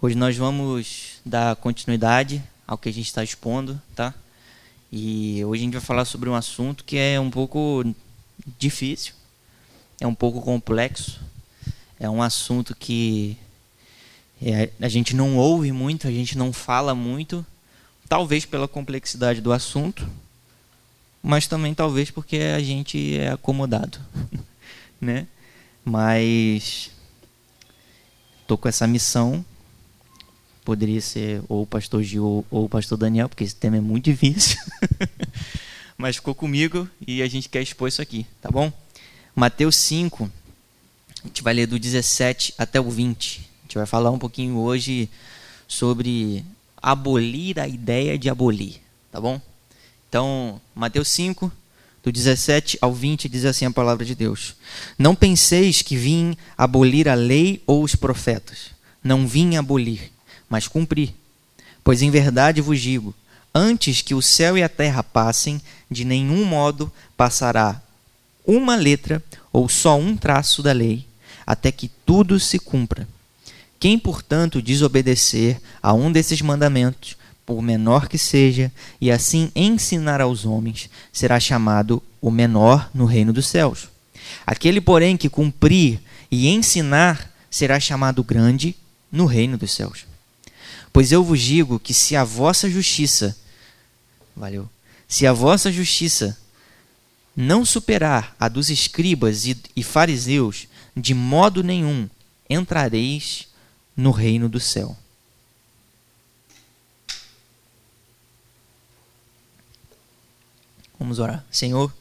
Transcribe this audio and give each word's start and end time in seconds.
Hoje 0.00 0.14
nós 0.14 0.36
vamos 0.36 1.20
dar 1.26 1.56
continuidade 1.56 2.40
ao 2.64 2.78
que 2.78 2.88
a 2.88 2.92
gente 2.92 3.06
está 3.06 3.24
expondo, 3.24 3.82
tá? 3.96 4.14
E 4.92 5.44
hoje 5.44 5.62
a 5.62 5.64
gente 5.64 5.72
vai 5.72 5.82
falar 5.82 6.04
sobre 6.04 6.28
um 6.28 6.36
assunto 6.36 6.84
que 6.84 6.96
é 6.96 7.18
um 7.18 7.28
pouco 7.28 7.84
difícil, 8.60 9.12
é 10.00 10.06
um 10.06 10.14
pouco 10.14 10.40
complexo, 10.40 11.20
é 11.98 12.08
um 12.08 12.22
assunto 12.22 12.76
que 12.76 13.36
é, 14.40 14.70
a 14.80 14.88
gente 14.88 15.16
não 15.16 15.36
ouve 15.36 15.72
muito, 15.72 16.06
a 16.06 16.12
gente 16.12 16.38
não 16.38 16.52
fala 16.52 16.94
muito, 16.94 17.44
talvez 18.08 18.44
pela 18.44 18.68
complexidade 18.68 19.40
do 19.40 19.52
assunto, 19.52 20.08
mas 21.20 21.48
também 21.48 21.74
talvez 21.74 22.08
porque 22.08 22.36
a 22.36 22.60
gente 22.60 23.18
é 23.18 23.30
acomodado, 23.30 23.98
né? 25.00 25.26
Mas 25.84 26.92
tô 28.46 28.56
com 28.56 28.68
essa 28.68 28.86
missão 28.86 29.44
poderia 30.68 31.00
ser 31.00 31.40
ou 31.48 31.62
o 31.62 31.66
pastor 31.66 32.02
Gil 32.02 32.44
ou 32.50 32.66
o 32.66 32.68
pastor 32.68 32.98
Daniel, 32.98 33.26
porque 33.26 33.42
esse 33.42 33.56
tema 33.56 33.78
é 33.78 33.80
muito 33.80 34.04
difícil. 34.04 34.58
Mas 35.96 36.16
ficou 36.16 36.34
comigo 36.34 36.86
e 37.06 37.22
a 37.22 37.26
gente 37.26 37.48
quer 37.48 37.62
expor 37.62 37.88
isso 37.88 38.02
aqui, 38.02 38.26
tá 38.42 38.50
bom? 38.50 38.70
Mateus 39.34 39.76
5, 39.76 40.30
a 41.24 41.26
gente 41.26 41.42
vai 41.42 41.54
ler 41.54 41.66
do 41.66 41.78
17 41.78 42.52
até 42.58 42.78
o 42.78 42.90
20. 42.90 43.38
A 43.38 43.62
gente 43.62 43.78
vai 43.78 43.86
falar 43.86 44.10
um 44.10 44.18
pouquinho 44.18 44.58
hoje 44.58 45.08
sobre 45.66 46.44
abolir 46.82 47.58
a 47.58 47.66
ideia 47.66 48.18
de 48.18 48.28
abolir, 48.28 48.82
tá 49.10 49.18
bom? 49.18 49.40
Então, 50.06 50.60
Mateus 50.74 51.08
5, 51.08 51.50
do 52.02 52.12
17 52.12 52.76
ao 52.82 52.92
20, 52.92 53.26
diz 53.26 53.46
assim 53.46 53.64
a 53.64 53.70
palavra 53.70 54.04
de 54.04 54.14
Deus: 54.14 54.54
Não 54.98 55.14
penseis 55.14 55.80
que 55.80 55.96
vim 55.96 56.36
abolir 56.58 57.08
a 57.08 57.14
lei 57.14 57.62
ou 57.66 57.82
os 57.82 57.96
profetas. 57.96 58.76
Não 59.02 59.26
vim 59.26 59.56
abolir, 59.56 60.12
mas 60.48 60.68
cumprir. 60.68 61.14
Pois 61.82 62.02
em 62.02 62.10
verdade 62.10 62.60
vos 62.60 62.80
digo: 62.80 63.14
antes 63.54 64.02
que 64.02 64.14
o 64.14 64.22
céu 64.22 64.56
e 64.56 64.62
a 64.62 64.68
terra 64.68 65.02
passem, 65.02 65.60
de 65.90 66.04
nenhum 66.04 66.44
modo 66.44 66.92
passará 67.16 67.80
uma 68.46 68.76
letra 68.76 69.22
ou 69.52 69.68
só 69.68 69.98
um 69.98 70.16
traço 70.16 70.62
da 70.62 70.72
lei, 70.72 71.06
até 71.46 71.70
que 71.70 71.88
tudo 72.06 72.40
se 72.40 72.58
cumpra. 72.58 73.06
Quem, 73.78 73.98
portanto, 73.98 74.60
desobedecer 74.60 75.60
a 75.82 75.92
um 75.92 76.10
desses 76.10 76.40
mandamentos, 76.40 77.16
por 77.46 77.62
menor 77.62 78.08
que 78.08 78.18
seja, 78.18 78.72
e 79.00 79.10
assim 79.10 79.52
ensinar 79.54 80.20
aos 80.20 80.44
homens, 80.44 80.90
será 81.12 81.38
chamado 81.38 82.02
o 82.20 82.30
menor 82.30 82.90
no 82.92 83.04
reino 83.04 83.32
dos 83.32 83.46
céus. 83.46 83.88
Aquele, 84.46 84.80
porém, 84.80 85.16
que 85.16 85.28
cumprir 85.28 86.00
e 86.30 86.48
ensinar, 86.48 87.30
será 87.50 87.78
chamado 87.78 88.22
grande 88.22 88.74
no 89.10 89.26
reino 89.26 89.56
dos 89.56 89.72
céus. 89.72 90.07
Pois 90.92 91.12
eu 91.12 91.22
vos 91.22 91.40
digo 91.40 91.78
que 91.78 91.94
se 91.94 92.16
a 92.16 92.24
vossa 92.24 92.68
justiça, 92.68 93.36
valeu, 94.36 94.68
se 95.06 95.26
a 95.26 95.32
vossa 95.32 95.70
justiça 95.70 96.38
não 97.36 97.64
superar 97.64 98.34
a 98.38 98.48
dos 98.48 98.68
escribas 98.68 99.46
e, 99.46 99.56
e 99.76 99.82
fariseus, 99.82 100.66
de 100.96 101.14
modo 101.14 101.62
nenhum 101.62 102.08
entrareis 102.50 103.46
no 103.96 104.10
reino 104.10 104.48
do 104.48 104.58
céu. 104.58 104.96
Vamos 110.98 111.20
orar. 111.20 111.44
Senhor, 111.50 111.92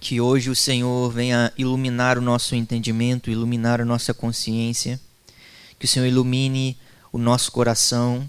que 0.00 0.20
hoje 0.20 0.50
o 0.50 0.56
Senhor 0.56 1.10
venha 1.10 1.52
iluminar 1.56 2.18
o 2.18 2.20
nosso 2.20 2.54
entendimento, 2.54 3.30
iluminar 3.30 3.80
a 3.80 3.84
nossa 3.84 4.12
consciência, 4.12 5.00
que 5.78 5.84
o 5.84 5.88
Senhor 5.88 6.06
ilumine 6.06 6.76
o 7.16 7.18
nosso 7.18 7.50
coração, 7.50 8.28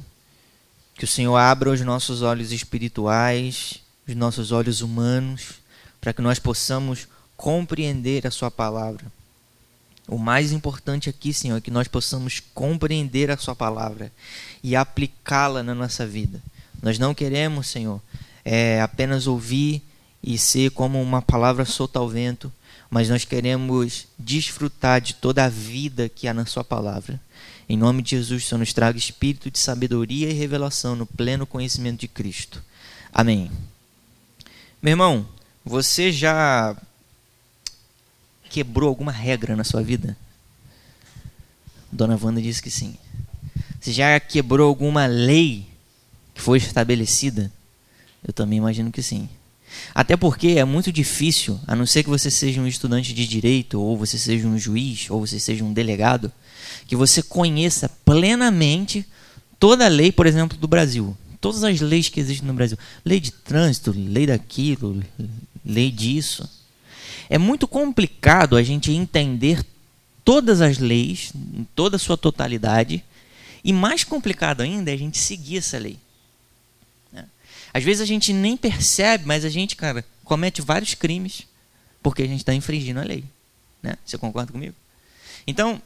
que 0.96 1.04
o 1.04 1.08
Senhor 1.08 1.36
abra 1.36 1.70
os 1.70 1.82
nossos 1.82 2.22
olhos 2.22 2.54
espirituais, 2.54 3.82
os 4.08 4.16
nossos 4.16 4.54
olhos 4.54 4.80
humanos, 4.80 5.56
para 6.00 6.14
que 6.14 6.22
nós 6.22 6.40
possamos 6.40 7.06
compreender 7.36 8.26
a 8.26 8.32
Sua 8.32 8.50
palavra. 8.50 9.06
O 10.08 10.18
mais 10.18 10.54
importante 10.54 11.10
aqui, 11.10 11.34
Senhor, 11.34 11.58
é 11.58 11.62
que 11.62 11.70
nós 11.70 11.90
possamos 11.90 12.40
compreender 12.40 13.30
a 13.30 13.36
Sua 13.36 13.54
palavra 13.54 14.10
e 14.64 14.74
aplicá-la 14.74 15.62
na 15.62 15.76
nossa 15.76 16.08
vida. 16.08 16.42
Nós 16.82 16.98
não 16.98 17.14
queremos, 17.14 17.68
Senhor, 17.68 18.02
é, 18.46 18.80
apenas 18.80 19.28
ouvir 19.28 19.84
e 20.24 20.38
ser 20.38 20.72
como 20.72 21.02
uma 21.02 21.22
palavra 21.22 21.66
solta 21.66 22.00
ao 22.00 22.08
vento, 22.08 22.50
mas 22.90 23.10
nós 23.10 23.26
queremos 23.26 24.08
desfrutar 24.18 25.02
de 25.02 25.14
toda 25.14 25.44
a 25.44 25.50
vida 25.50 26.08
que 26.08 26.26
há 26.26 26.34
na 26.34 26.46
Sua 26.46 26.64
palavra. 26.64 27.20
Em 27.70 27.76
nome 27.76 28.02
de 28.02 28.12
Jesus, 28.12 28.46
Senhor 28.46 28.60
nos 28.60 28.72
traga 28.72 28.98
espírito 28.98 29.52
de 29.52 29.60
sabedoria 29.60 30.30
e 30.30 30.34
revelação 30.34 30.96
no 30.96 31.06
pleno 31.06 31.46
conhecimento 31.46 32.00
de 32.00 32.08
Cristo. 32.08 32.64
Amém. 33.12 33.52
Meu 34.82 34.92
irmão, 34.92 35.28
você 35.66 36.12
já 36.12 36.78
quebrou 38.50 38.88
alguma 38.88 39.12
regra 39.12 39.56
na 39.56 39.66
sua 39.66 39.84
vida? 39.84 40.16
Dona 41.92 42.18
Wanda 42.22 42.42
disse 42.42 42.62
que 42.62 42.72
sim. 42.72 42.98
Você 43.80 43.92
já 43.92 44.18
quebrou 44.20 44.68
alguma 44.68 45.06
lei 45.06 45.68
que 46.34 46.42
foi 46.42 46.58
estabelecida? 46.58 47.52
Eu 48.26 48.34
também 48.34 48.58
imagino 48.58 48.92
que 48.92 49.04
sim. 49.04 49.30
Até 49.94 50.16
porque 50.16 50.50
é 50.50 50.66
muito 50.66 50.92
difícil, 50.92 51.60
a 51.68 51.76
não 51.76 51.86
ser 51.86 52.04
que 52.04 52.10
você 52.10 52.30
seja 52.30 52.62
um 52.62 52.68
estudante 52.68 53.14
de 53.14 53.28
direito, 53.28 53.82
ou 53.82 53.98
você 53.98 54.18
seja 54.18 54.48
um 54.48 54.58
juiz, 54.58 55.10
ou 55.10 55.26
você 55.26 55.40
seja 55.40 55.64
um 55.64 55.74
delegado, 55.74 56.32
que 56.88 56.96
você 56.96 57.22
conheça 57.22 57.90
plenamente 58.06 59.06
toda 59.60 59.86
a 59.86 59.90
lei, 59.90 60.12
por 60.12 60.26
exemplo, 60.26 60.58
do 60.58 60.68
Brasil. 60.68 61.16
Todas 61.40 61.64
as 61.64 61.80
leis 61.82 62.10
que 62.10 62.20
existem 62.20 62.48
no 62.48 62.54
Brasil. 62.54 62.78
Lei 63.06 63.20
de 63.20 63.32
trânsito, 63.32 63.94
lei 63.96 64.26
daquilo, 64.26 65.04
lei 65.66 65.92
disso. 65.92 66.50
É 67.30 67.38
muito 67.38 67.68
complicado 67.68 68.56
a 68.56 68.64
gente 68.64 68.92
entender 68.92 69.64
todas 70.24 70.62
as 70.62 70.78
leis, 70.78 71.32
em 71.36 71.66
toda 71.76 71.96
a 71.96 72.00
sua 72.00 72.18
totalidade, 72.18 73.04
e 73.64 73.74
mais 73.74 74.04
complicado 74.04 74.62
ainda 74.62 74.92
é 74.92 74.94
a 74.94 74.98
gente 74.98 75.18
seguir 75.18 75.58
essa 75.58 75.78
lei. 75.78 75.98
Às 77.74 77.84
vezes 77.84 78.02
a 78.02 78.06
gente 78.06 78.34
nem 78.34 78.56
percebe, 78.58 79.26
mas 79.26 79.46
a 79.46 79.50
gente, 79.50 79.76
cara, 79.76 80.04
comete 80.24 80.62
vários 80.62 80.94
crimes 80.94 81.44
porque 82.02 82.24
a 82.24 82.28
gente 82.28 82.40
está 82.40 82.54
infringindo 82.54 83.00
a 83.00 83.04
lei. 83.04 83.24
Né? 83.82 83.98
Você 84.06 84.18
concorda 84.18 84.52
comigo? 84.52 84.76
Então, 85.46 85.82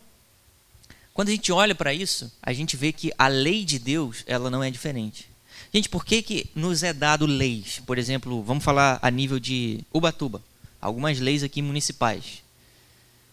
quando 1.14 1.30
a 1.30 1.32
gente 1.32 1.52
olha 1.52 1.76
para 1.76 1.94
isso, 1.94 2.32
a 2.42 2.54
gente 2.54 2.78
vê 2.78 2.92
que 2.92 3.12
a 3.18 3.28
lei 3.28 3.66
de 3.66 3.78
Deus, 3.78 4.24
ela 4.26 4.50
não 4.50 4.64
é 4.64 4.72
diferente. 4.72 5.30
Gente, 5.74 5.90
por 5.90 6.06
que, 6.06 6.22
que 6.22 6.50
nos 6.56 6.84
é 6.84 6.94
dado 6.94 7.26
leis? 7.26 7.82
Por 7.86 7.98
exemplo, 7.98 8.44
vamos 8.44 8.64
falar 8.64 9.00
a 9.02 9.10
nível 9.10 9.40
de 9.40 9.80
Ubatuba, 9.94 10.42
algumas 10.82 11.20
leis 11.20 11.44
aqui 11.44 11.62
municipais. 11.62 12.44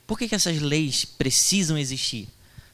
Por 0.07 0.19
que, 0.19 0.29
que 0.29 0.35
essas 0.35 0.61
leis 0.61 1.05
precisam 1.05 1.77
existir? 1.77 2.29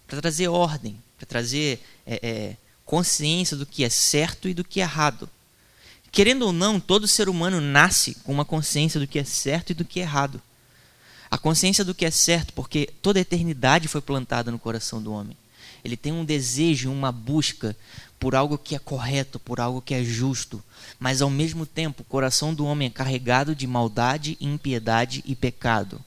Para 0.07 0.21
trazer 0.21 0.49
ordem, 0.49 0.97
para 1.17 1.27
trazer 1.27 1.83
é, 2.07 2.21
é, 2.23 2.57
consciência 2.84 3.57
do 3.57 3.67
que 3.67 3.84
é 3.84 3.89
certo 3.89 4.49
e 4.49 4.55
do 4.55 4.63
que 4.63 4.81
é 4.81 4.84
errado. 4.84 5.29
Querendo 6.15 6.43
ou 6.43 6.53
não, 6.53 6.79
todo 6.79 7.09
ser 7.09 7.29
humano 7.29 7.61
nasce 7.61 8.15
com 8.23 8.33
uma 8.33 8.45
consciência 8.45 9.01
do 9.01 9.07
que 9.07 9.19
é 9.19 9.25
certo 9.25 9.71
e 9.71 9.75
do 9.75 9.85
que 9.85 9.99
é 9.99 10.05
errado. 10.05 10.41
A 11.29 11.37
consciência 11.37 11.85
do 11.85 11.93
que 11.93 12.05
é 12.05 12.11
certo, 12.11 12.53
porque 12.53 12.89
toda 13.03 13.19
a 13.19 13.23
eternidade 13.23 13.89
foi 13.89 14.01
plantada 14.01 14.53
no 14.53 14.59
coração 14.59 15.03
do 15.03 15.13
homem. 15.13 15.37
Ele 15.85 15.97
tem 15.97 16.13
um 16.13 16.25
desejo, 16.25 16.89
uma 16.89 17.11
busca 17.11 17.77
por 18.17 18.37
algo 18.37 18.57
que 18.57 18.77
é 18.77 18.79
correto, 18.79 19.41
por 19.41 19.59
algo 19.59 19.83
que 19.83 19.93
é 19.93 20.05
justo. 20.05 20.63
Mas 21.01 21.21
ao 21.21 21.29
mesmo 21.29 21.67
tempo, 21.67 22.03
o 22.03 22.07
coração 22.07 22.55
do 22.55 22.65
homem 22.65 22.87
é 22.87 22.91
carregado 22.91 23.53
de 23.53 23.67
maldade, 23.67 24.39
impiedade 24.41 25.21
e 25.27 25.35
pecado. 25.35 26.01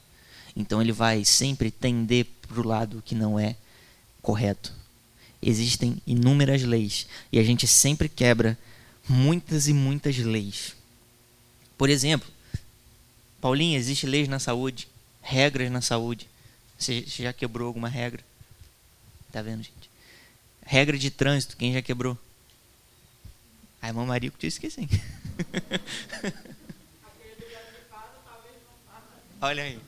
Então 0.56 0.80
ele 0.80 0.90
vai 0.90 1.22
sempre 1.22 1.70
tender 1.70 2.26
para 2.48 2.58
o 2.58 2.66
lado 2.66 3.02
que 3.04 3.14
não 3.14 3.38
é 3.38 3.56
correto. 4.22 4.72
Existem 5.42 6.00
inúmeras 6.06 6.62
leis 6.62 7.06
e 7.30 7.38
a 7.38 7.42
gente 7.42 7.66
sempre 7.66 8.08
quebra 8.08 8.56
muitas 9.08 9.68
e 9.68 9.72
muitas 9.72 10.16
leis. 10.18 10.76
Por 11.76 11.88
exemplo, 11.88 12.28
Paulinho, 13.40 13.78
existe 13.78 14.06
leis 14.06 14.28
na 14.28 14.38
saúde? 14.38 14.88
regras 15.28 15.70
na 15.70 15.82
saúde. 15.82 16.26
Você 16.78 17.04
já 17.06 17.32
quebrou 17.34 17.68
alguma 17.68 17.88
regra? 17.88 18.24
Tá 19.30 19.42
vendo, 19.42 19.62
gente? 19.62 19.90
Regra 20.64 20.96
de 20.96 21.10
trânsito, 21.10 21.56
quem 21.56 21.74
já 21.74 21.82
quebrou? 21.82 22.18
A 23.80 23.88
irmã 23.88 24.06
Marico 24.06 24.38
disse 24.38 24.58
que 24.58 24.70
sim. 24.70 24.88
Olha 29.40 29.62
aí. 29.62 29.78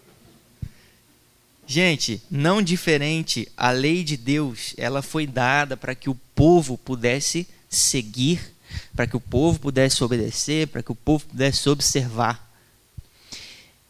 Gente, 1.66 2.22
não 2.30 2.60
diferente, 2.60 3.50
a 3.56 3.70
lei 3.70 4.04
de 4.04 4.16
Deus, 4.16 4.74
ela 4.76 5.02
foi 5.02 5.26
dada 5.26 5.76
para 5.76 5.94
que 5.94 6.10
o 6.10 6.14
povo 6.34 6.76
pudesse 6.76 7.48
seguir, 7.68 8.54
para 8.94 9.06
que 9.06 9.16
o 9.16 9.20
povo 9.20 9.58
pudesse 9.58 10.02
obedecer, 10.02 10.68
para 10.68 10.82
que 10.82 10.92
o 10.92 10.94
povo 10.94 11.26
pudesse 11.26 11.68
observar. 11.68 12.50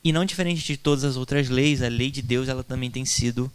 E 0.03 0.13
não 0.13 0.25
diferente 0.25 0.65
de 0.65 0.77
todas 0.77 1.05
as 1.05 1.17
outras 1.17 1.49
leis, 1.49 1.83
a 1.83 1.89
lei 1.89 2.11
de 2.11 2.23
Deus 2.23 2.49
ela 2.49 2.65
também 2.65 2.91
tem 2.91 3.05
sido 3.05 3.51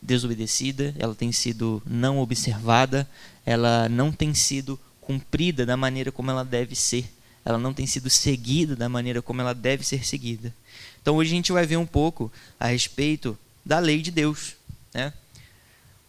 desobedecida, 0.00 0.94
ela 0.98 1.14
tem 1.14 1.32
sido 1.32 1.82
não 1.84 2.18
observada, 2.18 3.08
ela 3.44 3.88
não 3.88 4.12
tem 4.12 4.32
sido 4.34 4.78
cumprida 5.00 5.66
da 5.66 5.76
maneira 5.76 6.12
como 6.12 6.30
ela 6.30 6.44
deve 6.44 6.76
ser, 6.76 7.10
ela 7.44 7.58
não 7.58 7.72
tem 7.72 7.86
sido 7.86 8.08
seguida 8.10 8.76
da 8.76 8.88
maneira 8.88 9.20
como 9.20 9.40
ela 9.40 9.54
deve 9.54 9.84
ser 9.84 10.04
seguida. 10.04 10.54
Então 11.00 11.16
hoje 11.16 11.30
a 11.30 11.36
gente 11.36 11.52
vai 11.52 11.66
ver 11.66 11.76
um 11.76 11.86
pouco 11.86 12.30
a 12.58 12.66
respeito 12.66 13.38
da 13.64 13.78
lei 13.78 14.02
de 14.02 14.10
Deus. 14.10 14.54
Né? 14.94 15.12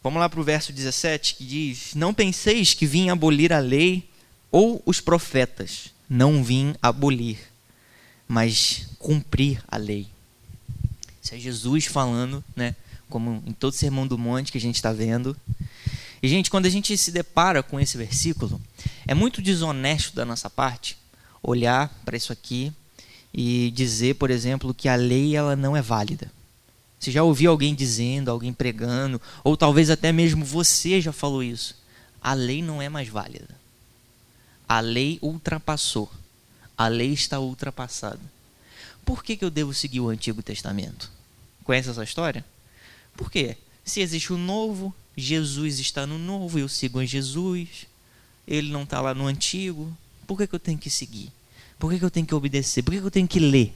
Vamos 0.04 0.20
lá 0.20 0.30
para 0.30 0.40
o 0.40 0.44
verso 0.44 0.72
17 0.72 1.36
que 1.36 1.46
diz: 1.46 1.94
Não 1.96 2.14
penseis 2.14 2.74
que 2.74 2.86
vim 2.86 3.10
abolir 3.10 3.52
a 3.52 3.60
lei 3.60 4.08
ou 4.52 4.82
os 4.86 5.00
profetas, 5.00 5.92
não 6.10 6.44
vim 6.44 6.76
abolir, 6.82 7.40
mas 8.28 8.88
cumprir 9.00 9.64
a 9.68 9.78
lei. 9.78 10.08
Isso 11.22 11.36
é 11.36 11.40
Jesus 11.40 11.86
falando, 11.86 12.44
né? 12.56 12.76
como 13.10 13.42
em 13.46 13.54
todo 13.54 13.74
Sermão 13.74 14.06
do 14.06 14.18
Monte 14.18 14.52
que 14.52 14.58
a 14.58 14.62
gente 14.62 14.76
está 14.76 14.92
vendo. 14.92 15.36
E, 16.22 16.28
gente, 16.28 16.50
quando 16.50 16.66
a 16.66 16.70
gente 16.70 16.98
se 16.98 17.12
depara 17.12 17.62
com 17.62 17.80
esse 17.80 17.98
versículo, 17.98 18.60
é 19.08 19.14
muito 19.14 19.42
desonesto 19.42 20.16
da 20.16 20.26
nossa 20.26 20.50
parte 20.50 20.98
olhar 21.42 21.90
para 22.04 22.18
isso 22.18 22.34
aqui 22.34 22.74
e 23.34 23.72
dizer, 23.72 24.16
por 24.16 24.32
exemplo, 24.32 24.74
que 24.74 24.90
a 24.90 24.96
lei 24.96 25.36
ela 25.36 25.56
não 25.56 25.78
é 25.78 25.82
válida. 25.82 26.32
Você 27.00 27.12
já 27.12 27.22
ouviu 27.22 27.52
alguém 27.52 27.76
dizendo, 27.76 28.32
alguém 28.32 28.52
pregando, 28.52 29.22
ou 29.44 29.56
talvez 29.56 29.90
até 29.90 30.12
mesmo 30.12 30.44
você 30.44 31.00
já 31.00 31.12
falou 31.12 31.44
isso. 31.44 31.76
A 32.20 32.34
lei 32.34 32.64
não 32.64 32.82
é 32.82 32.90
mais 32.90 33.08
válida. 33.08 33.48
A 34.68 34.80
lei 34.80 35.18
ultrapassou. 35.22 36.12
A 36.78 36.88
lei 36.88 37.14
está 37.14 37.40
ultrapassada. 37.40 38.20
Por 39.06 39.24
que, 39.24 39.38
que 39.38 39.46
eu 39.46 39.50
devo 39.50 39.74
seguir 39.74 40.02
o 40.02 40.10
Antigo 40.10 40.44
Testamento? 40.44 41.10
Conhece 41.64 41.90
essa 41.90 42.04
história? 42.04 42.46
Por 43.16 43.32
quê? 43.32 43.58
Se 43.84 44.02
existe 44.02 44.34
o 44.34 44.38
novo, 44.38 44.94
Jesus 45.16 45.80
está 45.80 46.06
no 46.06 46.20
novo, 46.20 46.60
eu 46.60 46.68
sigo 46.68 47.02
em 47.02 47.08
Jesus, 47.08 47.88
ele 48.48 48.70
não 48.70 48.84
está 48.84 49.02
lá 49.02 49.14
no 49.14 49.26
antigo, 49.26 49.96
por 50.28 50.38
que, 50.38 50.46
que 50.46 50.56
eu 50.56 50.60
tenho 50.60 50.78
que 50.78 50.90
seguir? 50.90 51.32
Por 51.80 51.90
que, 51.90 52.00
que 52.00 52.06
eu 52.06 52.12
tenho 52.12 52.26
que 52.26 52.36
obedecer? 52.36 52.84
Por 52.84 52.92
que, 52.92 53.00
que 53.00 53.06
eu 53.06 53.12
tenho 53.12 53.28
que 53.28 53.40
ler? 53.40 53.74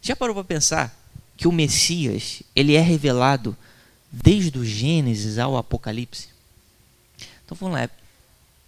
Já 0.00 0.16
parou 0.16 0.34
para 0.34 0.44
pensar 0.44 0.98
que 1.36 1.46
o 1.46 1.52
Messias 1.52 2.42
ele 2.56 2.74
é 2.74 2.80
revelado 2.80 3.56
desde 4.10 4.58
o 4.58 4.64
Gênesis 4.64 5.38
ao 5.38 5.56
Apocalipse? 5.56 6.28
Então 7.44 7.56
vamos 7.60 7.78
lá, 7.78 7.88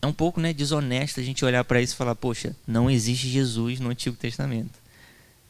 é 0.05 0.07
um 0.07 0.13
pouco 0.13 0.41
né, 0.41 0.53
desonesto 0.53 1.19
a 1.19 1.23
gente 1.23 1.45
olhar 1.45 1.65
para 1.65 1.81
isso 1.81 1.95
e 1.95 1.97
falar, 1.97 2.15
poxa, 2.15 2.55
não 2.67 2.91
existe 2.91 3.29
Jesus 3.29 3.81
no 3.81 3.89
Antigo 3.89 4.17
Testamento. 4.17 4.79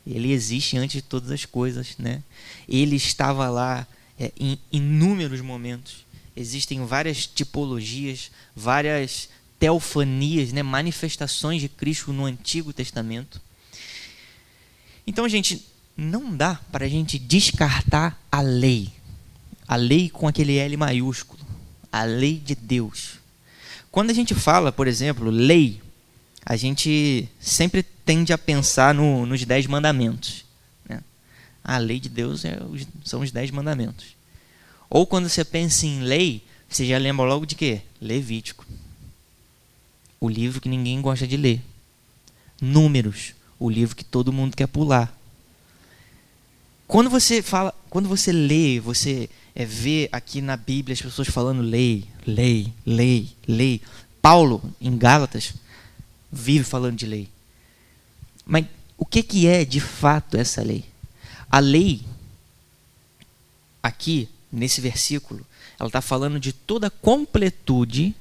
Ele 0.06 0.32
existe 0.32 0.76
antes 0.76 0.96
de 0.96 1.02
todas 1.02 1.30
as 1.30 1.44
coisas, 1.44 1.96
né? 1.98 2.22
Ele 2.68 2.94
estava 2.94 3.48
lá 3.48 3.86
é, 4.18 4.30
em 4.38 4.58
inúmeros 4.70 5.40
momentos. 5.40 6.04
Existem 6.36 6.84
várias 6.84 7.26
tipologias, 7.26 8.30
várias 8.54 9.28
teofanias, 9.58 10.52
né, 10.52 10.62
manifestações 10.62 11.60
de 11.60 11.68
Cristo 11.68 12.12
no 12.12 12.24
Antigo 12.24 12.72
Testamento. 12.72 13.40
Então, 15.06 15.28
gente, 15.28 15.66
não 15.96 16.36
dá 16.36 16.60
para 16.70 16.84
a 16.84 16.88
gente 16.88 17.18
descartar 17.18 18.22
a 18.30 18.40
lei. 18.40 18.92
A 19.66 19.76
lei 19.76 20.10
com 20.10 20.28
aquele 20.28 20.56
L 20.58 20.76
maiúsculo. 20.76 21.40
A 21.90 22.04
lei 22.04 22.38
de 22.38 22.54
Deus. 22.54 23.23
Quando 23.94 24.10
a 24.10 24.12
gente 24.12 24.34
fala, 24.34 24.72
por 24.72 24.88
exemplo, 24.88 25.30
lei, 25.30 25.80
a 26.44 26.56
gente 26.56 27.28
sempre 27.38 27.80
tende 27.80 28.32
a 28.32 28.36
pensar 28.36 28.92
no, 28.92 29.24
nos 29.24 29.44
dez 29.44 29.68
mandamentos. 29.68 30.44
Né? 30.84 31.00
A 31.62 31.78
lei 31.78 32.00
de 32.00 32.08
Deus 32.08 32.44
é, 32.44 32.58
são 33.04 33.20
os 33.20 33.30
dez 33.30 33.52
mandamentos. 33.52 34.16
Ou 34.90 35.06
quando 35.06 35.28
você 35.28 35.44
pensa 35.44 35.86
em 35.86 36.00
lei, 36.00 36.42
você 36.68 36.84
já 36.84 36.98
lembra 36.98 37.24
logo 37.24 37.46
de 37.46 37.54
quê? 37.54 37.82
Levítico. 38.00 38.66
O 40.18 40.28
livro 40.28 40.60
que 40.60 40.68
ninguém 40.68 41.00
gosta 41.00 41.24
de 41.24 41.36
ler. 41.36 41.62
Números, 42.60 43.32
o 43.60 43.70
livro 43.70 43.94
que 43.94 44.04
todo 44.04 44.32
mundo 44.32 44.56
quer 44.56 44.66
pular. 44.66 45.16
Quando 46.88 47.08
você 47.08 47.40
fala, 47.40 47.72
quando 47.88 48.08
você 48.08 48.32
lê, 48.32 48.80
você 48.80 49.30
é, 49.54 49.64
vê 49.64 50.08
aqui 50.10 50.40
na 50.40 50.56
Bíblia 50.56 50.94
as 50.94 51.02
pessoas 51.02 51.28
falando 51.28 51.62
lei, 51.62 52.04
lei, 52.26 52.72
lei, 52.84 53.30
lei. 53.46 53.80
Paulo, 54.20 54.62
em 54.80 54.96
Gálatas, 54.96 55.54
vive 56.30 56.64
falando 56.64 56.96
de 56.96 57.06
lei. 57.06 57.28
Mas 58.44 58.66
o 58.98 59.06
que, 59.06 59.22
que 59.22 59.46
é 59.46 59.64
de 59.64 59.80
fato 59.80 60.36
essa 60.36 60.62
lei? 60.62 60.84
A 61.50 61.60
lei, 61.60 62.02
aqui, 63.82 64.28
nesse 64.50 64.80
versículo, 64.80 65.46
ela 65.78 65.88
está 65.88 66.00
falando 66.00 66.40
de 66.40 66.52
toda 66.52 66.88
a 66.88 66.90
completude 66.90 68.14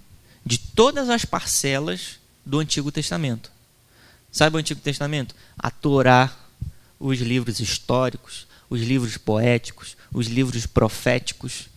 de 0.45 0.57
todas 0.57 1.09
as 1.09 1.25
parcelas 1.25 2.19
do 2.45 2.59
Antigo 2.59 2.91
Testamento. 2.91 3.51
Sabe 4.31 4.55
o 4.55 4.59
Antigo 4.59 4.81
Testamento? 4.81 5.35
A 5.57 5.71
Torá, 5.71 6.35
os 6.99 7.19
livros 7.19 7.59
históricos, 7.59 8.47
os 8.69 8.81
livros 8.81 9.17
poéticos, 9.17 9.95
os 10.13 10.27
livros 10.27 10.65
proféticos. 10.65 11.67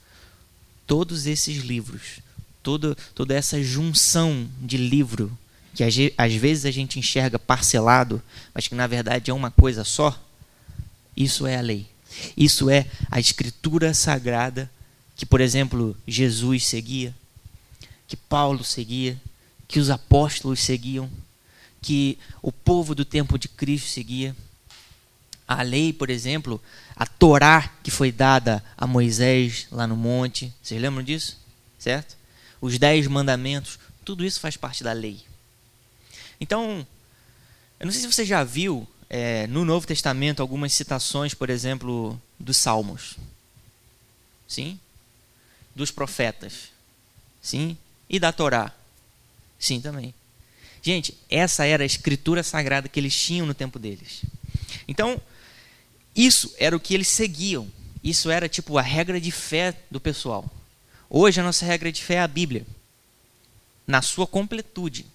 Todos 0.86 1.26
esses 1.26 1.64
livros, 1.64 2.20
toda, 2.62 2.94
toda 3.14 3.34
essa 3.34 3.60
junção 3.62 4.48
de 4.60 4.76
livro, 4.76 5.36
que 5.74 5.82
às 6.16 6.32
vezes 6.34 6.64
a 6.64 6.70
gente 6.70 6.98
enxerga 6.98 7.38
parcelado, 7.38 8.22
mas 8.54 8.68
que 8.68 8.74
na 8.74 8.86
verdade 8.86 9.30
é 9.30 9.34
uma 9.34 9.50
coisa 9.50 9.82
só, 9.82 10.16
isso 11.16 11.46
é 11.46 11.56
a 11.56 11.60
lei. 11.60 11.86
Isso 12.36 12.70
é 12.70 12.86
a 13.10 13.18
escritura 13.18 13.92
sagrada 13.92 14.70
que, 15.16 15.26
por 15.26 15.40
exemplo, 15.40 15.96
Jesus 16.06 16.66
seguia, 16.66 17.14
que 18.06 18.16
Paulo 18.16 18.62
seguia, 18.62 19.20
que 19.66 19.80
os 19.80 19.90
apóstolos 19.90 20.60
seguiam, 20.60 21.10
que 21.80 22.18
o 22.42 22.52
povo 22.52 22.94
do 22.94 23.04
tempo 23.04 23.38
de 23.38 23.48
Cristo 23.48 23.88
seguia. 23.88 24.36
A 25.48 25.62
lei, 25.62 25.92
por 25.92 26.10
exemplo, 26.10 26.60
a 26.96 27.06
Torá 27.06 27.70
que 27.82 27.90
foi 27.90 28.10
dada 28.10 28.64
a 28.76 28.86
Moisés 28.86 29.66
lá 29.70 29.86
no 29.86 29.96
monte, 29.96 30.52
vocês 30.62 30.80
lembram 30.80 31.04
disso? 31.04 31.38
Certo? 31.78 32.16
Os 32.60 32.78
dez 32.78 33.06
mandamentos, 33.06 33.78
tudo 34.04 34.24
isso 34.24 34.40
faz 34.40 34.56
parte 34.56 34.82
da 34.82 34.92
lei. 34.92 35.20
Então, 36.40 36.86
eu 37.78 37.84
não 37.86 37.92
sei 37.92 38.00
se 38.00 38.12
você 38.12 38.24
já 38.24 38.42
viu 38.42 38.88
é, 39.08 39.46
no 39.46 39.64
Novo 39.64 39.86
Testamento 39.86 40.40
algumas 40.40 40.72
citações, 40.72 41.34
por 41.34 41.50
exemplo, 41.50 42.20
dos 42.40 42.56
Salmos. 42.56 43.16
Sim? 44.48 44.80
dos 45.76 45.90
profetas. 45.90 46.70
Sim? 47.40 47.76
E 48.08 48.18
da 48.18 48.32
Torá. 48.32 48.72
Sim, 49.58 49.80
também. 49.80 50.14
Gente, 50.82 51.16
essa 51.28 51.66
era 51.66 51.82
a 51.82 51.86
escritura 51.86 52.42
sagrada 52.42 52.88
que 52.88 52.98
eles 52.98 53.14
tinham 53.14 53.46
no 53.46 53.52
tempo 53.54 53.78
deles. 53.78 54.22
Então, 54.88 55.20
isso 56.16 56.54
era 56.58 56.74
o 56.74 56.80
que 56.80 56.94
eles 56.94 57.08
seguiam. 57.08 57.68
Isso 58.02 58.30
era 58.30 58.48
tipo 58.48 58.78
a 58.78 58.82
regra 58.82 59.20
de 59.20 59.30
fé 59.30 59.76
do 59.90 60.00
pessoal. 60.00 60.48
Hoje 61.10 61.40
a 61.40 61.44
nossa 61.44 61.66
regra 61.66 61.92
de 61.92 62.02
fé 62.02 62.14
é 62.14 62.20
a 62.20 62.28
Bíblia, 62.28 62.66
na 63.86 64.00
sua 64.00 64.26
completude. 64.26 65.06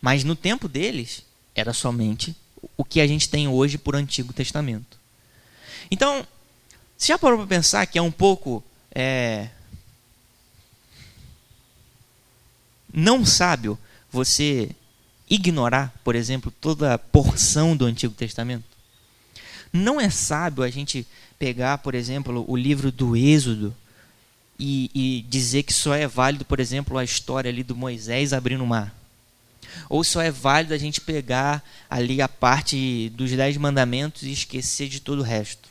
Mas 0.00 0.24
no 0.24 0.34
tempo 0.34 0.68
deles 0.68 1.22
era 1.54 1.72
somente 1.72 2.34
o 2.76 2.84
que 2.84 3.00
a 3.00 3.06
gente 3.06 3.28
tem 3.28 3.48
hoje 3.48 3.76
por 3.76 3.94
Antigo 3.94 4.32
Testamento. 4.32 4.98
Então, 5.90 6.26
você 6.96 7.08
já 7.08 7.18
parou 7.18 7.38
para 7.38 7.46
pensar 7.46 7.86
que 7.86 7.98
é 7.98 8.02
um 8.02 8.10
pouco 8.10 8.62
é, 8.92 9.48
não 12.92 13.24
sábio 13.24 13.78
você 14.10 14.70
ignorar, 15.28 15.92
por 16.02 16.14
exemplo, 16.14 16.52
toda 16.60 16.94
a 16.94 16.98
porção 16.98 17.76
do 17.76 17.84
Antigo 17.84 18.14
Testamento? 18.14 18.67
Não 19.72 20.00
é 20.00 20.10
sábio 20.10 20.62
a 20.62 20.70
gente 20.70 21.06
pegar, 21.38 21.78
por 21.78 21.94
exemplo, 21.94 22.44
o 22.48 22.56
livro 22.56 22.90
do 22.90 23.16
Êxodo 23.16 23.74
e, 24.58 24.90
e 24.94 25.24
dizer 25.28 25.62
que 25.62 25.72
só 25.72 25.94
é 25.94 26.06
válido, 26.06 26.44
por 26.44 26.58
exemplo, 26.58 26.98
a 26.98 27.04
história 27.04 27.50
ali 27.50 27.62
do 27.62 27.76
Moisés 27.76 28.32
abrindo 28.32 28.64
o 28.64 28.66
mar? 28.66 28.94
Ou 29.88 30.02
só 30.02 30.20
é 30.20 30.30
válido 30.30 30.74
a 30.74 30.78
gente 30.78 31.00
pegar 31.00 31.62
ali 31.88 32.20
a 32.20 32.28
parte 32.28 33.10
dos 33.14 33.30
Dez 33.30 33.56
Mandamentos 33.56 34.22
e 34.22 34.32
esquecer 34.32 34.88
de 34.88 35.00
todo 35.00 35.20
o 35.20 35.24
resto? 35.24 35.68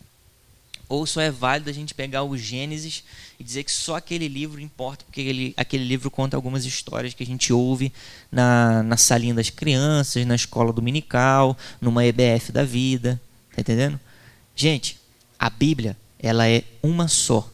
Ou 0.89 1.05
só 1.05 1.19
é 1.19 1.29
válido 1.29 1.69
a 1.69 1.73
gente 1.73 1.93
pegar 1.93 2.23
o 2.23 2.37
Gênesis 2.37 3.03
e 3.37 3.43
dizer 3.43 3.63
que 3.65 3.71
só 3.71 3.97
aquele 3.97 4.29
livro 4.29 4.61
importa, 4.61 5.03
porque 5.03 5.19
ele, 5.19 5.53
aquele 5.57 5.83
livro 5.83 6.09
conta 6.09 6.37
algumas 6.37 6.65
histórias 6.65 7.13
que 7.13 7.23
a 7.23 7.25
gente 7.25 7.51
ouve 7.51 7.91
na, 8.31 8.81
na 8.83 8.95
salinha 8.95 9.33
das 9.33 9.49
crianças, 9.49 10.25
na 10.25 10.35
escola 10.35 10.71
dominical, 10.71 11.57
numa 11.81 12.05
EBF 12.05 12.53
da 12.53 12.63
vida. 12.63 13.19
Tá 13.57 13.61
entendendo? 13.61 13.99
Gente, 14.55 14.97
a 15.37 15.49
Bíblia, 15.49 15.97
ela 16.17 16.47
é 16.47 16.63
uma 16.81 17.09
só. 17.09 17.51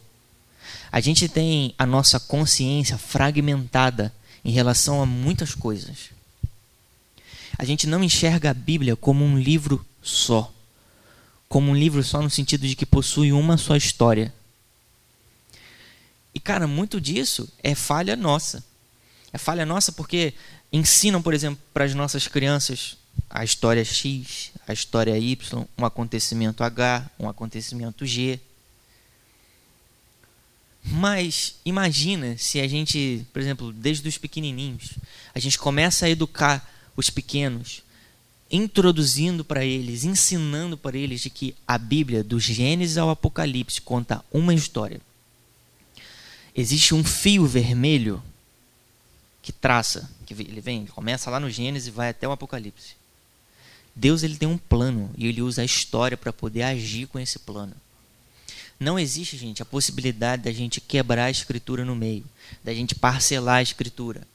A 0.92 1.00
gente 1.00 1.28
tem 1.28 1.74
a 1.76 1.84
nossa 1.84 2.20
consciência 2.20 2.96
fragmentada 2.96 4.14
em 4.44 4.52
relação 4.52 5.02
a 5.02 5.06
muitas 5.06 5.54
coisas. 5.54 6.10
A 7.58 7.64
gente 7.64 7.86
não 7.86 8.04
enxerga 8.04 8.50
a 8.50 8.54
Bíblia 8.54 8.94
como 8.94 9.24
um 9.24 9.36
livro 9.36 9.84
só 10.00 10.54
como 11.54 11.70
um 11.70 11.76
livro 11.76 12.02
só 12.02 12.20
no 12.20 12.28
sentido 12.28 12.66
de 12.66 12.74
que 12.74 12.84
possui 12.84 13.32
uma 13.32 13.56
só 13.56 13.76
história. 13.76 14.34
cara, 16.42 16.66
muito 16.66 17.00
disso 17.00 17.48
é 17.62 17.76
falha 17.76 18.16
nossa. 18.16 18.64
É 19.32 19.38
falha 19.38 19.64
nossa 19.64 19.92
porque 19.92 20.34
ensinam, 20.72 21.22
por 21.22 21.32
exemplo, 21.32 21.62
para 21.72 21.84
as 21.84 21.94
nossas 21.94 22.26
crianças 22.26 22.96
a 23.28 23.42
história 23.44 23.84
X, 23.84 24.52
a 24.66 24.72
história 24.72 25.18
Y, 25.18 25.66
um 25.76 25.84
acontecimento 25.84 26.62
H, 26.62 27.10
um 27.18 27.28
acontecimento 27.28 28.06
G. 28.06 28.38
Mas 30.84 31.56
imagina 31.64 32.36
se 32.38 32.60
a 32.60 32.68
gente, 32.68 33.26
por 33.32 33.40
exemplo, 33.40 33.72
desde 33.72 34.08
os 34.08 34.18
pequenininhos, 34.18 34.90
a 35.34 35.38
gente 35.38 35.58
começa 35.58 36.06
a 36.06 36.10
educar 36.10 36.70
os 36.96 37.10
pequenos, 37.10 37.82
introduzindo 38.50 39.44
para 39.44 39.64
eles, 39.64 40.04
ensinando 40.04 40.76
para 40.76 40.96
eles 40.96 41.22
de 41.22 41.30
que 41.30 41.56
a 41.66 41.76
Bíblia, 41.78 42.22
do 42.22 42.38
Gênesis 42.38 42.98
ao 42.98 43.10
Apocalipse, 43.10 43.80
conta 43.80 44.24
uma 44.30 44.54
história. 44.54 45.00
Existe 46.54 46.94
um 46.94 47.02
fio 47.02 47.46
vermelho 47.46 48.22
que 49.42 49.50
traça, 49.50 50.08
que 50.24 50.32
ele 50.34 50.60
vem, 50.60 50.86
começa 50.86 51.30
lá 51.30 51.40
no 51.40 51.50
Gênesis 51.50 51.88
e 51.88 51.90
vai 51.90 52.10
até 52.10 52.28
o 52.28 52.32
Apocalipse. 52.32 52.94
Deus 53.94 54.22
ele 54.22 54.36
tem 54.36 54.48
um 54.48 54.58
plano 54.58 55.10
e 55.16 55.26
ele 55.26 55.40
usa 55.42 55.62
a 55.62 55.64
história 55.64 56.16
para 56.16 56.32
poder 56.32 56.62
agir 56.62 57.06
com 57.06 57.18
esse 57.18 57.38
plano. 57.38 57.74
Não 58.78 58.98
existe, 58.98 59.36
gente, 59.36 59.62
a 59.62 59.64
possibilidade 59.64 60.42
da 60.42 60.52
gente 60.52 60.80
quebrar 60.80 61.26
a 61.26 61.30
escritura 61.30 61.84
no 61.84 61.94
meio, 61.94 62.24
da 62.62 62.74
gente 62.74 62.94
parcelar 62.94 63.56
a 63.56 63.62
escritura. 63.62 64.26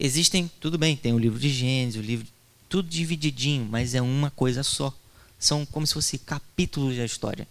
Existem, 0.00 0.50
tudo 0.60 0.78
bem, 0.78 0.96
tem 0.96 1.12
o 1.12 1.18
livro 1.18 1.38
de 1.38 1.50
Gênesis, 1.50 2.00
o 2.00 2.04
livro, 2.04 2.26
tudo 2.68 2.88
divididinho, 2.88 3.66
mas 3.66 3.94
é 3.94 4.00
uma 4.00 4.30
coisa 4.30 4.62
só. 4.62 4.94
São 5.38 5.66
como 5.66 5.86
se 5.86 5.94
fossem 5.94 6.18
capítulos 6.18 6.96
da 6.96 7.04
história. 7.04 7.46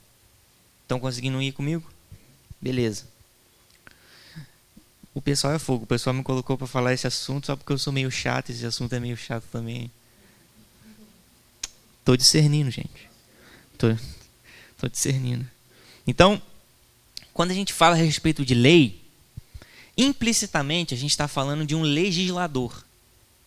Estão 0.83 0.99
conseguindo 0.99 1.41
ir 1.41 1.51
comigo? 1.51 1.83
Beleza. 2.61 3.05
O 5.13 5.21
pessoal 5.21 5.53
é 5.53 5.59
fogo. 5.59 5.83
O 5.83 5.87
pessoal 5.87 6.13
me 6.13 6.23
colocou 6.23 6.57
para 6.57 6.67
falar 6.67 6.93
esse 6.93 7.07
assunto 7.07 7.47
só 7.47 7.55
porque 7.55 7.73
eu 7.73 7.77
sou 7.77 7.91
meio 7.91 8.11
chato. 8.11 8.51
Esse 8.51 8.65
assunto 8.65 8.93
é 8.93 8.99
meio 8.99 9.17
chato 9.17 9.43
também. 9.51 9.91
Tô 12.07 12.15
discernindo, 12.15 12.71
gente. 12.71 13.09
Tô, 13.77 13.87
tô 14.77 14.87
discernindo. 14.87 15.45
Então, 16.07 16.41
quando 17.33 17.51
a 17.51 17.53
gente 17.53 17.73
fala 17.73 17.97
a 17.97 17.99
respeito 17.99 18.45
de 18.45 18.53
lei, 18.53 19.01
implicitamente 19.97 20.93
a 20.93 20.97
gente 20.97 21.11
está 21.11 21.27
falando 21.27 21.65
de 21.65 21.75
um 21.75 21.81
legislador, 21.81 22.85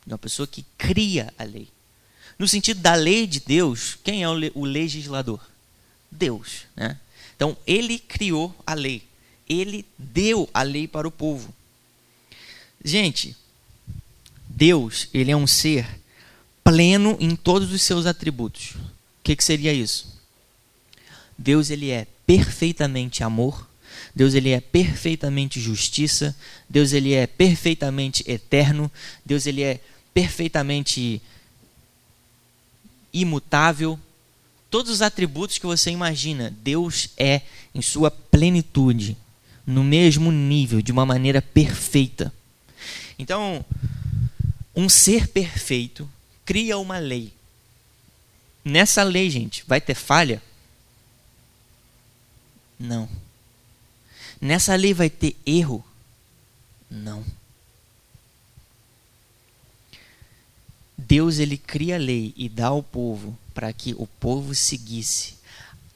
de 0.05 0.13
uma 0.13 0.19
pessoa 0.19 0.47
que 0.47 0.63
cria 0.77 1.33
a 1.39 1.43
lei. 1.43 1.69
No 2.39 2.47
sentido 2.47 2.81
da 2.81 2.95
lei 2.95 3.27
de 3.27 3.41
Deus, 3.41 3.97
quem 4.05 4.23
é 4.23 4.29
o 4.29 4.65
legislador? 4.67 5.41
Deus. 6.11 6.67
Né? 6.77 6.99
Então, 7.35 7.57
ele 7.67 7.99
criou 7.99 8.55
a 8.67 8.75
lei. 8.75 9.03
Ele 9.49 9.87
deu 9.97 10.47
a 10.53 10.63
lei 10.63 10.87
para 10.87 11.09
o 11.09 11.11
povo. 11.11 11.55
Gente, 12.85 13.35
Deus, 14.47 15.09
ele 15.15 15.31
é 15.31 15.37
um 15.37 15.47
ser 15.47 16.00
pleno 16.71 17.17
em 17.19 17.35
todos 17.35 17.73
os 17.73 17.83
seus 17.83 18.07
atributos. 18.07 18.77
O 18.77 19.25
que, 19.25 19.35
que 19.35 19.43
seria 19.43 19.73
isso? 19.73 20.07
Deus 21.37 21.69
ele 21.69 21.91
é 21.91 22.07
perfeitamente 22.25 23.25
amor, 23.25 23.69
Deus 24.15 24.35
ele 24.35 24.51
é 24.51 24.61
perfeitamente 24.61 25.61
justiça, 25.61 26.37
Deus 26.69 26.93
ele 26.93 27.13
é 27.13 27.27
perfeitamente 27.27 28.23
eterno, 28.25 28.89
Deus 29.27 29.47
ele 29.47 29.65
é 29.65 29.81
perfeitamente 30.15 31.21
imutável. 33.13 33.99
Todos 34.71 34.93
os 34.93 35.03
atributos 35.03 35.59
que 35.59 35.67
você 35.67 35.91
imagina, 35.91 36.55
Deus 36.63 37.09
é 37.17 37.41
em 37.75 37.83
sua 37.83 38.13
plenitude, 38.13 39.17
no 39.67 39.83
mesmo 39.83 40.31
nível, 40.31 40.81
de 40.81 40.93
uma 40.93 41.05
maneira 41.05 41.43
perfeita. 41.43 42.33
Então, 43.19 43.65
um 44.73 44.89
ser 44.89 45.27
perfeito 45.27 46.09
cria 46.51 46.77
uma 46.79 46.99
lei. 46.99 47.33
Nessa 48.65 49.05
lei, 49.05 49.31
gente, 49.31 49.63
vai 49.69 49.81
ter 49.81 49.95
falha? 49.95 50.43
Não. 52.77 53.09
Nessa 54.41 54.75
lei 54.75 54.93
vai 54.93 55.09
ter 55.09 55.37
erro? 55.47 55.85
Não. 56.91 57.25
Deus 60.99 61.39
ele 61.39 61.57
cria 61.57 61.95
a 61.95 61.99
lei 61.99 62.35
e 62.37 62.49
dá 62.49 62.67
ao 62.67 62.83
povo 62.83 63.39
para 63.55 63.73
que 63.73 63.95
o 63.97 64.09
povo 64.09 64.53
seguisse. 64.53 65.35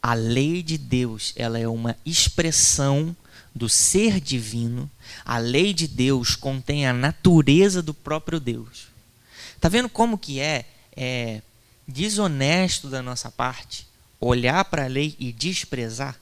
A 0.01 0.13
lei 0.13 0.63
de 0.63 0.77
Deus, 0.77 1.33
ela 1.35 1.59
é 1.59 1.67
uma 1.67 1.97
expressão 2.05 3.13
do 3.53 3.67
ser 3.67 4.21
divino. 4.21 4.89
A 5.25 5.37
lei 5.37 5.73
de 5.73 5.85
Deus 5.85 6.33
contém 6.33 6.87
a 6.87 6.93
natureza 6.93 7.81
do 7.81 7.93
próprio 7.93 8.39
Deus. 8.39 8.94
Tá 9.65 9.69
vendo 9.69 9.89
como 9.89 10.15
que 10.15 10.39
é, 10.39 10.63
é 10.95 11.41
desonesto 11.87 12.87
da 12.87 13.01
nossa 13.01 13.31
parte 13.31 13.87
olhar 14.19 14.63
para 14.65 14.83
a 14.85 14.87
lei 14.87 15.15
e 15.17 15.31
desprezar? 15.33 16.15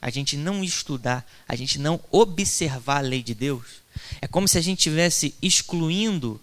a 0.00 0.08
gente 0.08 0.38
não 0.38 0.64
estudar, 0.64 1.28
a 1.46 1.54
gente 1.54 1.78
não 1.78 2.00
observar 2.10 2.96
a 2.96 3.00
lei 3.00 3.22
de 3.22 3.34
Deus, 3.34 3.82
é 4.22 4.26
como 4.26 4.48
se 4.48 4.56
a 4.56 4.62
gente 4.62 4.78
estivesse 4.78 5.34
excluindo 5.42 6.40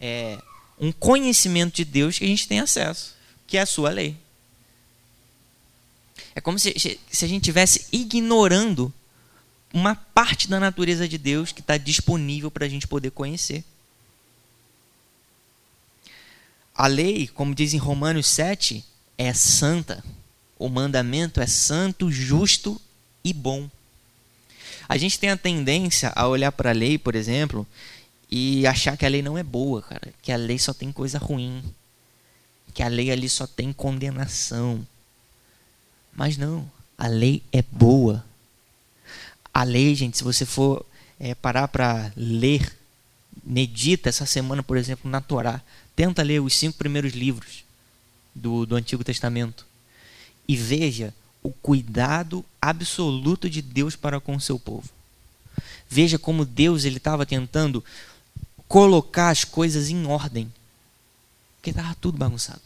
é, 0.00 0.38
um 0.78 0.92
conhecimento 0.92 1.74
de 1.74 1.84
Deus 1.84 2.16
que 2.16 2.24
a 2.24 2.28
gente 2.28 2.46
tem 2.46 2.60
acesso, 2.60 3.16
que 3.44 3.56
é 3.56 3.62
a 3.62 3.66
sua 3.66 3.90
lei. 3.90 4.16
É 6.36 6.40
como 6.40 6.56
se, 6.56 6.72
se 7.10 7.24
a 7.24 7.28
gente 7.28 7.42
estivesse 7.42 7.86
ignorando 7.90 8.94
uma 9.74 9.96
parte 9.96 10.46
da 10.46 10.60
natureza 10.60 11.08
de 11.08 11.18
Deus 11.18 11.50
que 11.50 11.60
está 11.60 11.76
disponível 11.76 12.48
para 12.48 12.66
a 12.66 12.68
gente 12.68 12.86
poder 12.86 13.10
conhecer. 13.10 13.64
A 16.80 16.86
lei, 16.86 17.28
como 17.28 17.54
diz 17.54 17.74
em 17.74 17.76
Romanos 17.76 18.26
7, 18.28 18.82
é 19.18 19.34
santa. 19.34 20.02
O 20.58 20.66
mandamento 20.70 21.38
é 21.38 21.46
santo, 21.46 22.10
justo 22.10 22.80
e 23.22 23.34
bom. 23.34 23.68
A 24.88 24.96
gente 24.96 25.18
tem 25.18 25.28
a 25.28 25.36
tendência 25.36 26.10
a 26.16 26.26
olhar 26.26 26.50
para 26.50 26.70
a 26.70 26.72
lei, 26.72 26.96
por 26.96 27.14
exemplo, 27.14 27.66
e 28.30 28.66
achar 28.66 28.96
que 28.96 29.04
a 29.04 29.10
lei 29.10 29.20
não 29.20 29.36
é 29.36 29.42
boa, 29.42 29.82
cara, 29.82 30.10
que 30.22 30.32
a 30.32 30.38
lei 30.38 30.58
só 30.58 30.72
tem 30.72 30.90
coisa 30.90 31.18
ruim, 31.18 31.62
que 32.72 32.82
a 32.82 32.88
lei 32.88 33.10
ali 33.10 33.28
só 33.28 33.46
tem 33.46 33.74
condenação. 33.74 34.86
Mas 36.14 36.38
não, 36.38 36.66
a 36.96 37.08
lei 37.08 37.42
é 37.52 37.60
boa. 37.60 38.24
A 39.52 39.64
lei, 39.64 39.94
gente, 39.94 40.16
se 40.16 40.24
você 40.24 40.46
for 40.46 40.86
é, 41.18 41.34
parar 41.34 41.68
para 41.68 42.10
ler, 42.16 42.74
medita 43.44 44.08
essa 44.08 44.24
semana, 44.24 44.62
por 44.62 44.78
exemplo, 44.78 45.10
na 45.10 45.20
Torá, 45.20 45.62
tenta 46.00 46.22
ler 46.22 46.40
os 46.40 46.56
cinco 46.56 46.78
primeiros 46.78 47.12
livros 47.12 47.62
do, 48.34 48.64
do 48.64 48.74
Antigo 48.74 49.04
Testamento 49.04 49.66
e 50.48 50.56
veja 50.56 51.12
o 51.42 51.50
cuidado 51.50 52.42
absoluto 52.58 53.50
de 53.50 53.60
Deus 53.60 53.96
para 53.96 54.18
com 54.18 54.34
o 54.34 54.40
seu 54.40 54.58
povo. 54.58 54.88
Veja 55.90 56.18
como 56.18 56.46
Deus 56.46 56.86
ele 56.86 56.96
estava 56.96 57.26
tentando 57.26 57.84
colocar 58.66 59.28
as 59.28 59.44
coisas 59.44 59.90
em 59.90 60.06
ordem, 60.06 60.50
porque 61.56 61.68
estava 61.68 61.94
tudo 61.96 62.16
bagunçado. 62.16 62.62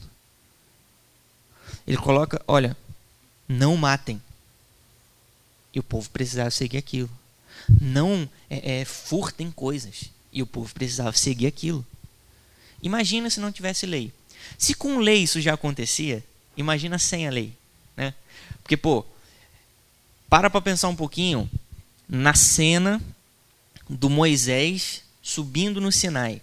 Ele 1.88 1.96
coloca, 1.96 2.40
olha, 2.46 2.76
não 3.48 3.76
matem. 3.76 4.22
E 5.72 5.80
o 5.80 5.82
povo 5.82 6.08
precisava 6.10 6.52
seguir 6.52 6.76
aquilo. 6.76 7.10
Não 7.80 8.28
é, 8.48 8.82
é, 8.82 8.84
furtem 8.84 9.50
coisas. 9.50 10.04
E 10.32 10.40
o 10.40 10.46
povo 10.46 10.72
precisava 10.72 11.16
seguir 11.16 11.48
aquilo. 11.48 11.84
Imagina 12.84 13.30
se 13.30 13.40
não 13.40 13.50
tivesse 13.50 13.86
lei. 13.86 14.12
Se 14.58 14.74
com 14.74 14.98
lei 14.98 15.22
isso 15.22 15.40
já 15.40 15.54
acontecia, 15.54 16.22
imagina 16.54 16.98
sem 16.98 17.26
a 17.26 17.30
lei. 17.30 17.52
Né? 17.96 18.12
Porque, 18.62 18.76
pô, 18.76 19.04
para 20.28 20.50
para 20.50 20.60
pensar 20.60 20.88
um 20.88 20.94
pouquinho 20.94 21.50
na 22.06 22.34
cena 22.34 23.00
do 23.88 24.10
Moisés 24.10 25.02
subindo 25.22 25.80
no 25.80 25.90
Sinai 25.90 26.42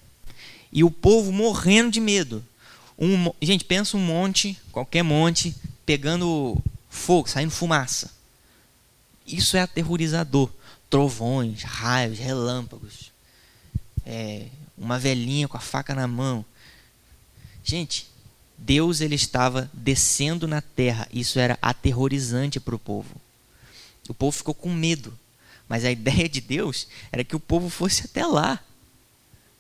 e 0.73 0.83
o 0.83 0.89
povo 0.89 1.31
morrendo 1.31 1.91
de 1.91 1.99
medo. 1.99 2.43
Um, 2.97 3.31
gente, 3.39 3.63
pensa 3.63 3.95
um 3.95 3.99
monte, 3.99 4.57
qualquer 4.71 5.03
monte, 5.03 5.55
pegando 5.85 6.57
fogo, 6.89 7.29
saindo 7.29 7.51
fumaça. 7.51 8.11
Isso 9.27 9.55
é 9.55 9.61
aterrorizador. 9.61 10.49
Trovões, 10.89 11.61
raios, 11.61 12.17
relâmpagos. 12.17 13.11
É, 14.05 14.47
uma 14.81 14.97
velhinha 14.97 15.47
com 15.47 15.55
a 15.55 15.61
faca 15.61 15.93
na 15.93 16.07
mão. 16.07 16.43
Gente, 17.63 18.09
Deus 18.57 18.99
ele 18.99 19.15
estava 19.15 19.69
descendo 19.71 20.47
na 20.47 20.61
terra. 20.61 21.07
Isso 21.13 21.39
era 21.39 21.57
aterrorizante 21.61 22.59
para 22.59 22.75
o 22.75 22.79
povo. 22.79 23.15
O 24.09 24.13
povo 24.13 24.35
ficou 24.35 24.55
com 24.55 24.73
medo. 24.73 25.17
Mas 25.69 25.85
a 25.85 25.91
ideia 25.91 26.27
de 26.27 26.41
Deus 26.41 26.87
era 27.11 27.23
que 27.23 27.35
o 27.35 27.39
povo 27.39 27.69
fosse 27.69 28.05
até 28.05 28.25
lá, 28.25 28.59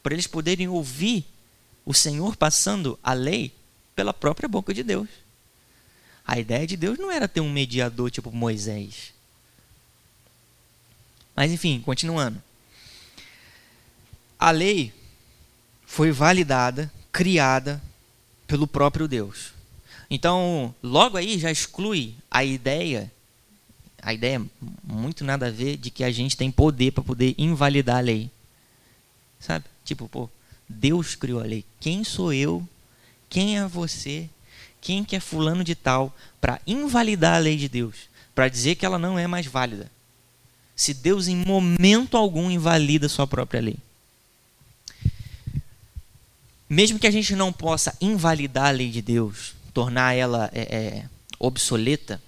para 0.01 0.13
eles 0.13 0.27
poderem 0.27 0.67
ouvir 0.67 1.23
o 1.85 1.93
Senhor 1.93 2.35
passando 2.35 2.97
a 3.03 3.13
lei 3.13 3.53
pela 3.95 4.13
própria 4.13 4.49
boca 4.49 4.73
de 4.73 4.81
Deus. 4.81 5.07
A 6.25 6.39
ideia 6.39 6.65
de 6.65 6.75
Deus 6.75 6.97
não 6.97 7.11
era 7.11 7.27
ter 7.27 7.41
um 7.41 7.51
mediador 7.51 8.09
tipo 8.09 8.31
Moisés. 8.31 9.13
Mas 11.35 11.51
enfim, 11.51 11.81
continuando. 11.81 12.41
A 14.39 14.49
lei 14.49 14.91
foi 15.91 16.09
validada, 16.09 16.89
criada 17.11 17.81
pelo 18.47 18.65
próprio 18.65 19.09
Deus. 19.09 19.51
Então, 20.09 20.73
logo 20.81 21.17
aí 21.17 21.37
já 21.37 21.51
exclui 21.51 22.15
a 22.31 22.45
ideia, 22.45 23.11
a 24.01 24.13
ideia 24.13 24.41
muito 24.81 25.25
nada 25.25 25.47
a 25.47 25.51
ver 25.51 25.75
de 25.75 25.91
que 25.91 26.05
a 26.05 26.09
gente 26.09 26.37
tem 26.37 26.49
poder 26.49 26.93
para 26.93 27.03
poder 27.03 27.35
invalidar 27.37 27.97
a 27.97 27.99
lei. 27.99 28.31
Sabe? 29.37 29.65
Tipo, 29.83 30.07
pô, 30.07 30.29
Deus 30.67 31.13
criou 31.13 31.41
a 31.41 31.43
lei. 31.43 31.65
Quem 31.81 32.05
sou 32.05 32.31
eu? 32.31 32.65
Quem 33.29 33.59
é 33.59 33.67
você? 33.67 34.29
Quem 34.79 35.03
que 35.03 35.17
é 35.17 35.19
fulano 35.19 35.61
de 35.61 35.75
tal 35.75 36.15
para 36.39 36.61
invalidar 36.65 37.35
a 37.35 37.39
lei 37.39 37.57
de 37.57 37.67
Deus? 37.67 38.07
Para 38.33 38.47
dizer 38.47 38.75
que 38.75 38.85
ela 38.85 38.97
não 38.97 39.19
é 39.19 39.27
mais 39.27 39.45
válida? 39.45 39.91
Se 40.73 40.93
Deus 40.93 41.27
em 41.27 41.35
momento 41.35 42.15
algum 42.15 42.49
invalida 42.49 43.09
sua 43.09 43.27
própria 43.27 43.59
lei. 43.59 43.77
Mesmo 46.71 46.97
que 46.97 47.05
a 47.05 47.11
gente 47.11 47.35
não 47.35 47.51
possa 47.51 47.97
invalidar 47.99 48.67
a 48.67 48.71
lei 48.71 48.89
de 48.89 49.01
Deus, 49.01 49.53
tornar 49.73 50.13
ela 50.13 50.49
é, 50.53 50.61
é, 50.61 51.09
obsoleta, 51.37 52.21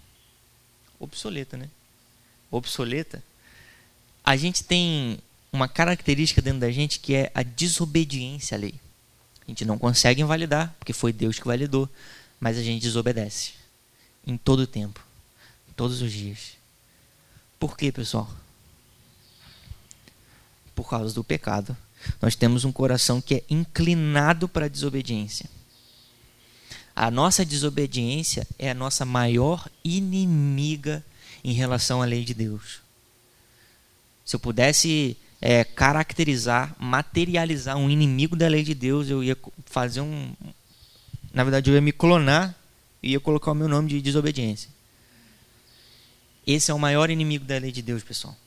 obsoleta, 0.99 1.55
né? 1.55 1.69
Obsoleta, 2.51 3.23
a 4.21 4.35
gente 4.35 4.61
tem 4.65 5.17
uma 5.49 5.69
característica 5.69 6.41
dentro 6.41 6.59
da 6.59 6.69
gente 6.69 6.99
que 6.99 7.15
é 7.15 7.31
a 7.33 7.41
desobediência 7.41 8.57
à 8.57 8.59
lei. 8.59 8.73
A 9.47 9.49
gente 9.49 9.63
não 9.63 9.79
consegue 9.79 10.21
invalidar, 10.21 10.75
porque 10.77 10.91
foi 10.91 11.13
Deus 11.13 11.39
que 11.39 11.47
validou, 11.47 11.87
mas 12.37 12.57
a 12.57 12.61
gente 12.61 12.81
desobedece 12.81 13.53
em 14.27 14.35
todo 14.35 14.63
o 14.63 14.67
tempo, 14.67 15.01
todos 15.73 16.01
os 16.01 16.11
dias. 16.11 16.57
Por 17.57 17.77
quê, 17.77 17.93
pessoal? 17.93 18.29
Por 20.75 20.89
causa 20.89 21.13
do 21.15 21.23
pecado. 21.23 21.77
Nós 22.21 22.35
temos 22.35 22.65
um 22.65 22.71
coração 22.71 23.21
que 23.21 23.35
é 23.35 23.43
inclinado 23.49 24.47
para 24.47 24.65
a 24.65 24.69
desobediência. 24.69 25.49
A 26.95 27.09
nossa 27.09 27.43
desobediência 27.43 28.47
é 28.59 28.69
a 28.69 28.73
nossa 28.73 29.03
maior 29.03 29.67
inimiga 29.83 31.03
em 31.43 31.53
relação 31.53 32.01
à 32.01 32.05
lei 32.05 32.23
de 32.23 32.33
Deus. 32.33 32.81
Se 34.25 34.35
eu 34.35 34.39
pudesse 34.39 35.17
é, 35.41 35.63
caracterizar, 35.63 36.75
materializar 36.79 37.75
um 37.77 37.89
inimigo 37.89 38.35
da 38.35 38.47
lei 38.47 38.63
de 38.63 38.73
Deus, 38.73 39.09
eu 39.09 39.23
ia 39.23 39.37
fazer 39.65 40.01
um. 40.01 40.33
Na 41.33 41.43
verdade, 41.43 41.69
eu 41.69 41.75
ia 41.75 41.81
me 41.81 41.91
clonar 41.91 42.55
e 43.01 43.11
ia 43.11 43.19
colocar 43.19 43.51
o 43.51 43.55
meu 43.55 43.67
nome 43.67 43.89
de 43.89 44.01
desobediência. 44.01 44.69
Esse 46.45 46.71
é 46.71 46.73
o 46.73 46.79
maior 46.79 47.09
inimigo 47.09 47.43
da 47.45 47.57
lei 47.57 47.71
de 47.71 47.81
Deus, 47.81 48.03
pessoal. 48.03 48.37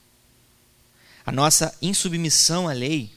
A 1.25 1.31
nossa 1.31 1.75
insubmissão 1.81 2.67
à 2.67 2.73
lei, 2.73 3.11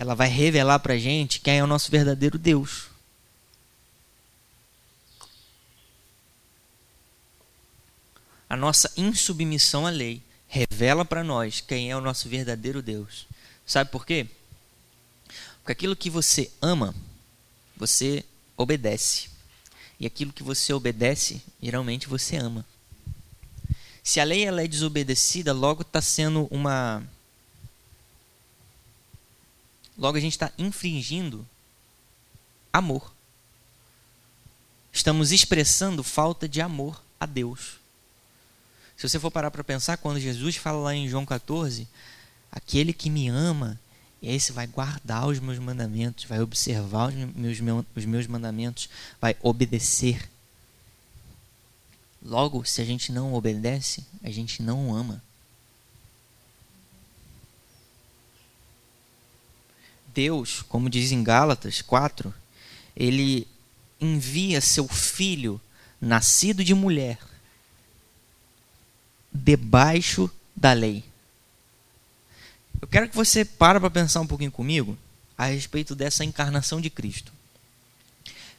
ela 0.00 0.14
vai 0.14 0.28
revelar 0.28 0.78
para 0.78 0.96
gente 0.96 1.40
quem 1.40 1.58
é 1.58 1.62
o 1.62 1.66
nosso 1.66 1.90
verdadeiro 1.90 2.38
Deus. 2.38 2.86
A 8.48 8.56
nossa 8.56 8.90
insubmissão 8.96 9.86
à 9.86 9.90
lei 9.90 10.22
revela 10.48 11.04
para 11.04 11.22
nós 11.22 11.60
quem 11.60 11.90
é 11.90 11.96
o 11.96 12.00
nosso 12.00 12.30
verdadeiro 12.30 12.80
Deus. 12.80 13.26
Sabe 13.66 13.90
por 13.90 14.06
quê? 14.06 14.26
Porque 15.58 15.72
aquilo 15.72 15.94
que 15.94 16.08
você 16.08 16.50
ama, 16.62 16.94
você 17.76 18.24
obedece. 18.56 19.28
E 20.00 20.06
aquilo 20.06 20.32
que 20.32 20.42
você 20.42 20.72
obedece, 20.72 21.42
geralmente 21.62 22.08
você 22.08 22.36
ama. 22.38 22.64
Se 24.02 24.18
a 24.18 24.24
lei 24.24 24.46
ela 24.46 24.64
é 24.64 24.66
desobedecida, 24.66 25.52
logo 25.52 25.82
está 25.82 26.00
sendo 26.00 26.48
uma. 26.50 27.02
Logo 30.00 30.16
a 30.16 30.20
gente 30.20 30.32
está 30.32 30.50
infringindo 30.56 31.46
amor. 32.72 33.12
Estamos 34.90 35.30
expressando 35.30 36.02
falta 36.02 36.48
de 36.48 36.62
amor 36.62 37.00
a 37.20 37.26
Deus. 37.26 37.78
Se 38.96 39.06
você 39.06 39.20
for 39.20 39.30
parar 39.30 39.50
para 39.50 39.62
pensar, 39.62 39.98
quando 39.98 40.18
Jesus 40.18 40.56
fala 40.56 40.78
lá 40.78 40.94
em 40.94 41.06
João 41.06 41.26
14, 41.26 41.86
aquele 42.50 42.94
que 42.94 43.10
me 43.10 43.28
ama, 43.28 43.78
esse 44.22 44.52
vai 44.52 44.66
guardar 44.66 45.26
os 45.26 45.38
meus 45.38 45.58
mandamentos, 45.58 46.24
vai 46.24 46.40
observar 46.40 47.10
os 47.10 47.60
meus, 47.60 47.86
os 47.94 48.04
meus 48.06 48.26
mandamentos, 48.26 48.88
vai 49.20 49.36
obedecer. 49.42 50.30
Logo, 52.22 52.64
se 52.64 52.80
a 52.80 52.84
gente 52.86 53.12
não 53.12 53.34
obedece, 53.34 54.02
a 54.22 54.30
gente 54.30 54.62
não 54.62 54.94
ama. 54.94 55.22
Deus, 60.14 60.62
como 60.68 60.90
diz 60.90 61.12
em 61.12 61.22
Gálatas 61.22 61.82
4, 61.82 62.32
ele 62.96 63.46
envia 64.00 64.60
seu 64.60 64.88
filho, 64.88 65.60
nascido 66.00 66.64
de 66.64 66.74
mulher, 66.74 67.18
debaixo 69.32 70.30
da 70.56 70.72
lei. 70.72 71.04
Eu 72.80 72.88
quero 72.88 73.08
que 73.08 73.16
você 73.16 73.44
pare 73.44 73.78
para 73.78 73.90
pensar 73.90 74.20
um 74.20 74.26
pouquinho 74.26 74.50
comigo 74.50 74.96
a 75.36 75.46
respeito 75.46 75.94
dessa 75.94 76.24
encarnação 76.24 76.80
de 76.80 76.90
Cristo. 76.90 77.32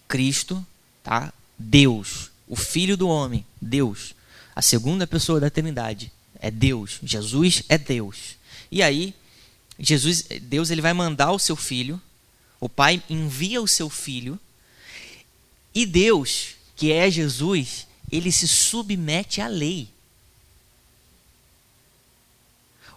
Cristo, 0.08 0.66
tá? 1.04 1.34
Deus, 1.58 2.32
o 2.48 2.56
Filho 2.56 2.98
do 2.98 3.08
homem, 3.08 3.46
Deus, 3.60 4.14
a 4.56 4.62
segunda 4.62 5.08
pessoa 5.08 5.40
da 5.40 5.50
Trindade, 5.50 6.12
é 6.40 6.50
Deus. 6.50 7.00
Jesus 7.04 7.64
é 7.70 7.78
Deus. 7.78 8.36
E 8.72 8.82
aí, 8.82 9.14
Jesus, 9.82 10.24
Deus, 10.44 10.70
ele 10.70 10.82
vai 10.82 10.94
mandar 10.94 11.32
o 11.32 11.40
seu 11.40 11.56
filho. 11.56 12.02
O 12.60 12.70
Pai 12.70 13.02
envia 13.10 13.62
o 13.62 13.68
seu 13.68 13.90
filho. 13.90 14.40
E 15.74 15.86
Deus, 15.86 16.56
que 16.76 16.92
é 16.92 17.10
Jesus, 17.10 17.88
ele 18.12 18.32
se 18.32 18.48
submete 18.48 19.42
à 19.42 19.48
lei. 19.48 19.90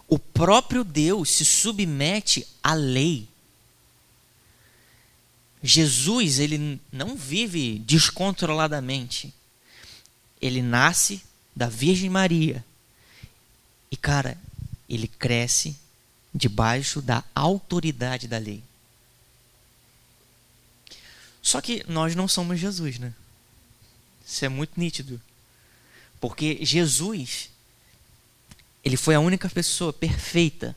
o 0.07 0.19
próprio 0.19 0.83
Deus 0.83 1.31
se 1.31 1.45
submete 1.45 2.47
à 2.63 2.73
lei. 2.73 3.27
Jesus, 5.63 6.37
ele 6.37 6.79
não 6.91 7.15
vive 7.15 7.79
descontroladamente. 7.79 9.33
Ele 10.39 10.61
nasce 10.61 11.23
da 11.55 11.67
Virgem 11.67 12.09
Maria. 12.09 12.63
E, 13.89 13.97
cara, 13.97 14.37
ele 14.87 15.07
cresce 15.07 15.75
debaixo 16.35 17.01
da 17.01 17.23
autoridade 17.33 18.27
da 18.27 18.37
lei. 18.37 18.61
Só 21.41 21.61
que 21.61 21.85
nós 21.87 22.13
não 22.15 22.27
somos 22.27 22.59
Jesus, 22.59 22.99
né? 22.99 23.13
Isso 24.27 24.43
é 24.43 24.49
muito 24.49 24.77
nítido. 24.77 25.21
Porque 26.19 26.59
Jesus, 26.65 27.49
ele 28.83 28.97
foi 28.97 29.15
a 29.15 29.19
única 29.19 29.47
pessoa 29.47 29.93
perfeita. 29.93 30.75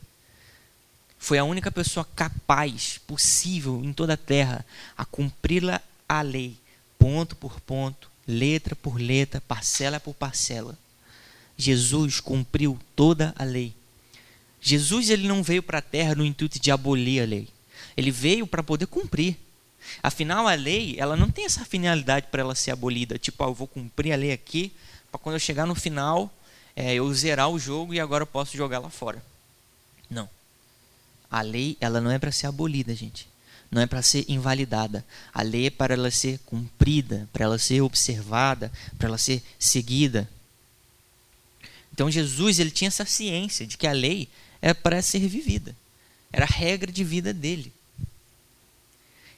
Foi 1.17 1.37
a 1.37 1.43
única 1.43 1.69
pessoa 1.71 2.07
capaz, 2.15 2.99
possível 2.99 3.83
em 3.83 3.91
toda 3.91 4.13
a 4.13 4.17
terra, 4.17 4.65
a 4.95 5.03
cumprir 5.03 5.63
a 6.07 6.21
lei, 6.21 6.55
ponto 6.97 7.35
por 7.35 7.59
ponto, 7.59 8.09
letra 8.25 8.75
por 8.75 9.01
letra, 9.01 9.41
parcela 9.41 9.99
por 9.99 10.13
parcela. 10.13 10.77
Jesus 11.57 12.21
cumpriu 12.21 12.79
toda 12.95 13.33
a 13.37 13.43
lei. 13.43 13.73
Jesus 14.61 15.09
ele 15.09 15.27
não 15.27 15.41
veio 15.41 15.63
para 15.63 15.79
a 15.79 15.81
terra 15.81 16.15
no 16.15 16.25
intuito 16.25 16.59
de 16.59 16.71
abolir 16.71 17.21
a 17.21 17.25
lei. 17.25 17.47
Ele 17.95 18.11
veio 18.11 18.45
para 18.45 18.63
poder 18.63 18.87
cumprir. 18.87 19.37
Afinal, 20.03 20.47
a 20.47 20.53
lei 20.53 20.95
ela 20.97 21.15
não 21.15 21.29
tem 21.29 21.45
essa 21.45 21.65
finalidade 21.65 22.27
para 22.29 22.41
ela 22.41 22.55
ser 22.55 22.71
abolida. 22.71 23.17
Tipo, 23.17 23.43
ah, 23.43 23.47
eu 23.47 23.53
vou 23.53 23.67
cumprir 23.67 24.11
a 24.11 24.17
lei 24.17 24.31
aqui, 24.31 24.71
para 25.11 25.19
quando 25.19 25.35
eu 25.35 25.39
chegar 25.39 25.65
no 25.65 25.75
final 25.75 26.31
é, 26.79 26.93
eu 26.93 27.13
zerar 27.13 27.49
o 27.49 27.59
jogo 27.59 27.93
e 27.93 27.99
agora 27.99 28.21
eu 28.23 28.27
posso 28.27 28.55
jogar 28.55 28.79
lá 28.79 28.89
fora. 28.89 29.21
Não. 30.09 30.29
A 31.29 31.41
lei, 31.41 31.75
ela 31.81 31.99
não 31.99 32.09
é 32.09 32.17
para 32.17 32.31
ser 32.31 32.47
abolida, 32.47 32.95
gente. 32.95 33.27
Não 33.69 33.81
é 33.81 33.85
para 33.85 34.01
ser 34.01 34.23
invalidada. 34.29 35.05
A 35.33 35.41
lei 35.41 35.67
é 35.67 35.69
para 35.69 35.93
ela 35.93 36.09
ser 36.09 36.39
cumprida, 36.45 37.27
para 37.33 37.43
ela 37.43 37.59
ser 37.59 37.81
observada, 37.81 38.71
para 38.97 39.09
ela 39.09 39.17
ser 39.17 39.43
seguida. 39.59 40.29
Então 41.91 42.09
Jesus 42.09 42.59
ele 42.59 42.71
tinha 42.71 42.87
essa 42.87 43.05
ciência 43.05 43.67
de 43.67 43.77
que 43.77 43.85
a 43.85 43.91
lei 43.91 44.29
é 44.61 44.73
para 44.73 45.01
ser 45.01 45.27
vivida. 45.27 45.75
Era 46.31 46.45
a 46.45 46.47
regra 46.47 46.91
de 46.91 47.03
vida 47.03 47.33
dele. 47.33 47.73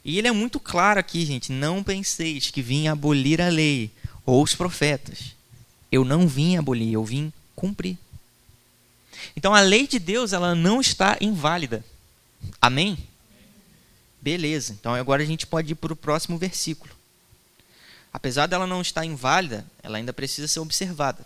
E 0.03 0.17
ele 0.17 0.27
é 0.27 0.31
muito 0.31 0.59
claro 0.59 0.99
aqui, 0.99 1.25
gente. 1.25 1.51
Não 1.51 1.83
penseis 1.83 2.49
que 2.49 2.61
vim 2.61 2.87
abolir 2.87 3.41
a 3.41 3.49
lei 3.49 3.91
ou 4.25 4.43
os 4.43 4.55
profetas. 4.55 5.35
Eu 5.91 6.03
não 6.03 6.27
vim 6.27 6.57
abolir, 6.57 6.93
eu 6.93 7.03
vim 7.03 7.31
cumprir. 7.55 7.97
Então 9.35 9.53
a 9.53 9.61
lei 9.61 9.87
de 9.87 9.99
Deus 9.99 10.33
ela 10.33 10.55
não 10.55 10.81
está 10.81 11.17
inválida. 11.21 11.85
Amém? 12.59 12.97
Beleza. 14.19 14.73
Então 14.73 14.93
agora 14.93 15.21
a 15.21 15.25
gente 15.25 15.45
pode 15.45 15.73
ir 15.73 15.75
para 15.75 15.93
o 15.93 15.95
próximo 15.95 16.37
versículo. 16.37 16.91
Apesar 18.11 18.47
dela 18.47 18.67
não 18.67 18.81
estar 18.81 19.05
inválida, 19.05 19.65
ela 19.81 19.97
ainda 19.97 20.11
precisa 20.11 20.47
ser 20.47 20.59
observada. 20.59 21.25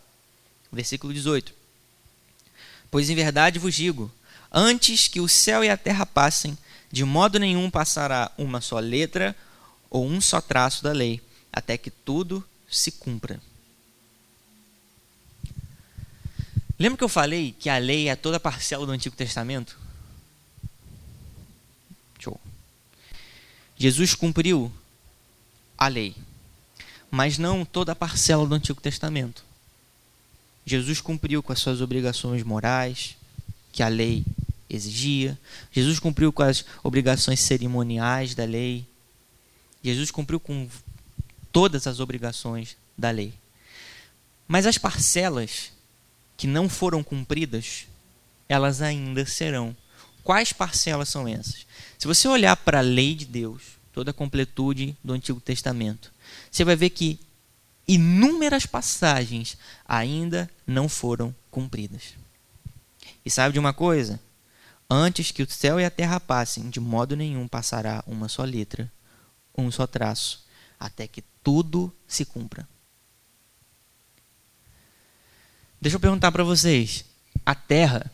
Versículo 0.71 1.13
18. 1.13 1.53
Pois 2.89 3.10
em 3.10 3.15
verdade 3.15 3.60
vos 3.60 3.74
digo: 3.74 4.12
antes 4.52 5.08
que 5.08 5.19
o 5.19 5.28
céu 5.28 5.63
e 5.63 5.69
a 5.69 5.78
terra 5.78 6.06
passem, 6.06 6.58
de 6.91 7.04
modo 7.04 7.39
nenhum 7.39 7.69
passará 7.69 8.32
uma 8.38 8.62
só 8.62 8.80
letra 8.80 9.36
ou 9.89 10.06
um 10.06 10.21
só 10.21 10.39
traço 10.41 10.84
da 10.84 10.91
lei, 10.91 11.21
até 11.52 11.78
que 11.78 11.89
tudo 11.89 12.43
se 12.69 12.91
cumpra. 12.91 13.39
Lembra 16.78 16.98
que 16.98 17.04
eu 17.04 17.10
falei 17.10 17.56
que 17.58 17.69
a 17.69 17.78
lei 17.78 18.10
é 18.10 18.15
toda 18.15 18.39
parcela 18.39 18.86
do 18.86 18.91
Antigo 18.91 19.15
Testamento? 19.15 19.78
Show. 22.19 22.39
Jesus 23.78 24.13
cumpriu 24.13 24.71
a 25.78 25.88
lei, 25.88 26.15
mas 27.10 27.38
não 27.38 27.63
toda 27.63 27.93
a 27.93 27.95
parcela 27.95 28.45
do 28.45 28.56
Antigo 28.56 28.82
Testamento. 28.82 29.43
Jesus 30.65 30.99
cumpriu 30.99 31.43
com 31.43 31.54
as 31.54 31.60
suas 31.60 31.80
obrigações 31.80 32.43
morais, 32.43 33.15
que 33.71 33.84
a 33.84 33.88
lei 33.88 34.23
exigia. 34.69 35.38
Jesus 35.71 35.99
cumpriu 35.99 36.34
com 36.34 36.43
as 36.43 36.65
obrigações 36.84 37.39
cerimoniais 37.39 38.34
da 38.34 38.45
lei. 38.45 38.86
Jesus 39.84 40.10
cumpriu 40.10 40.39
com 40.39 40.67
todas 41.51 41.86
as 41.86 41.99
obrigações 41.99 42.75
da 42.97 43.12
lei. 43.12 43.34
Mas 44.47 44.65
as 44.65 44.78
parcelas 44.78 45.71
que 46.38 46.47
não 46.47 46.67
foram 46.67 47.04
cumpridas, 47.04 47.86
elas 48.49 48.82
ainda 48.82 49.25
serão. 49.25 49.75
Quais 50.23 50.51
parcelas 50.51 51.10
são 51.10 51.28
essas? 51.28 51.65
Se 51.97 52.08
você 52.08 52.28
olhar 52.28 52.56
para 52.58 52.80
a 52.80 52.82
lei 52.82 53.13
de 53.13 53.25
Deus, 53.25 53.62
toda 53.93 54.12
a 54.12 54.13
completude 54.13 54.95
do 55.04 55.13
Antigo 55.13 55.39
Testamento, 55.39 56.12
você 56.51 56.63
vai 56.63 56.75
ver 56.75 56.89
que 56.89 57.19
inúmeras 57.88 58.65
passagens 58.65 59.58
ainda 59.88 60.50
não 60.65 60.89
foram 60.89 61.34
cumpridas. 61.52 62.13
E 63.26 63.30
sabe 63.30 63.54
de 63.54 63.60
uma 63.60 63.74
coisa? 63.74 64.19
Antes 64.89 65.32
que 65.32 65.43
o 65.43 65.50
céu 65.50 65.80
e 65.80 65.86
a 65.86 65.89
terra 65.89 66.19
passem, 66.19 66.69
de 66.69 66.80
modo 66.80 67.15
nenhum 67.15 67.48
passará 67.48 68.04
uma 68.06 68.30
só 68.30 68.43
letra, 68.43 68.91
um 69.58 69.71
só 69.71 69.88
traço, 69.88 70.43
até 70.80 71.08
que 71.08 71.24
tudo 71.43 71.93
se 72.08 72.26
cumpra. 72.26 72.67
Deixa 75.82 75.95
eu 75.95 76.00
perguntar 76.00 76.32
para 76.32 76.43
vocês: 76.43 77.06
a 77.45 77.56
terra 77.56 78.12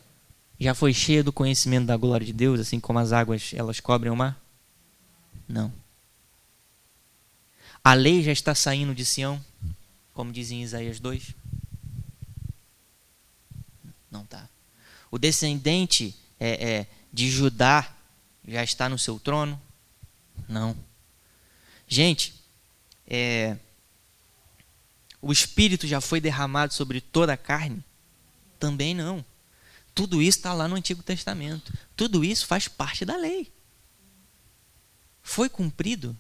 já 0.60 0.74
foi 0.74 0.94
cheia 0.94 1.24
do 1.24 1.34
conhecimento 1.34 1.88
da 1.88 1.98
glória 1.98 2.26
de 2.26 2.34
Deus, 2.34 2.60
assim 2.60 2.80
como 2.80 3.00
as 3.00 3.12
águas 3.12 3.52
elas 3.54 3.80
cobrem 3.80 4.12
o 4.12 4.16
mar? 4.16 4.40
Não. 5.48 5.81
A 7.84 7.94
lei 7.94 8.22
já 8.22 8.32
está 8.32 8.54
saindo 8.54 8.94
de 8.94 9.04
Sião, 9.04 9.44
como 10.14 10.32
diz 10.32 10.52
em 10.52 10.62
Isaías 10.62 11.00
2? 11.00 11.34
Não 14.12 14.26
tá. 14.26 14.48
O 15.10 15.18
descendente 15.18 16.16
é, 16.40 16.70
é, 16.70 16.88
de 17.12 17.30
Judá 17.30 17.92
já 18.48 18.64
está 18.64 18.88
no 18.88 19.00
seu 19.00 19.20
trono? 19.20 19.60
Não. 20.48 20.76
Gente, 21.88 22.36
é, 23.08 23.58
o 25.22 25.32
Espírito 25.32 25.88
já 25.88 26.00
foi 26.00 26.22
derramado 26.22 26.74
sobre 26.74 27.02
toda 27.02 27.34
a 27.34 27.38
carne? 27.38 27.84
Também 28.60 28.94
não. 28.94 29.26
Tudo 29.94 30.22
isso 30.22 30.38
está 30.38 30.54
lá 30.54 30.68
no 30.68 30.76
Antigo 30.76 31.02
Testamento. 31.02 31.74
Tudo 31.96 32.24
isso 32.24 32.46
faz 32.46 32.68
parte 32.68 33.06
da 33.06 33.18
lei. 33.18 33.52
Foi 35.24 35.50
cumprido? 35.50 36.16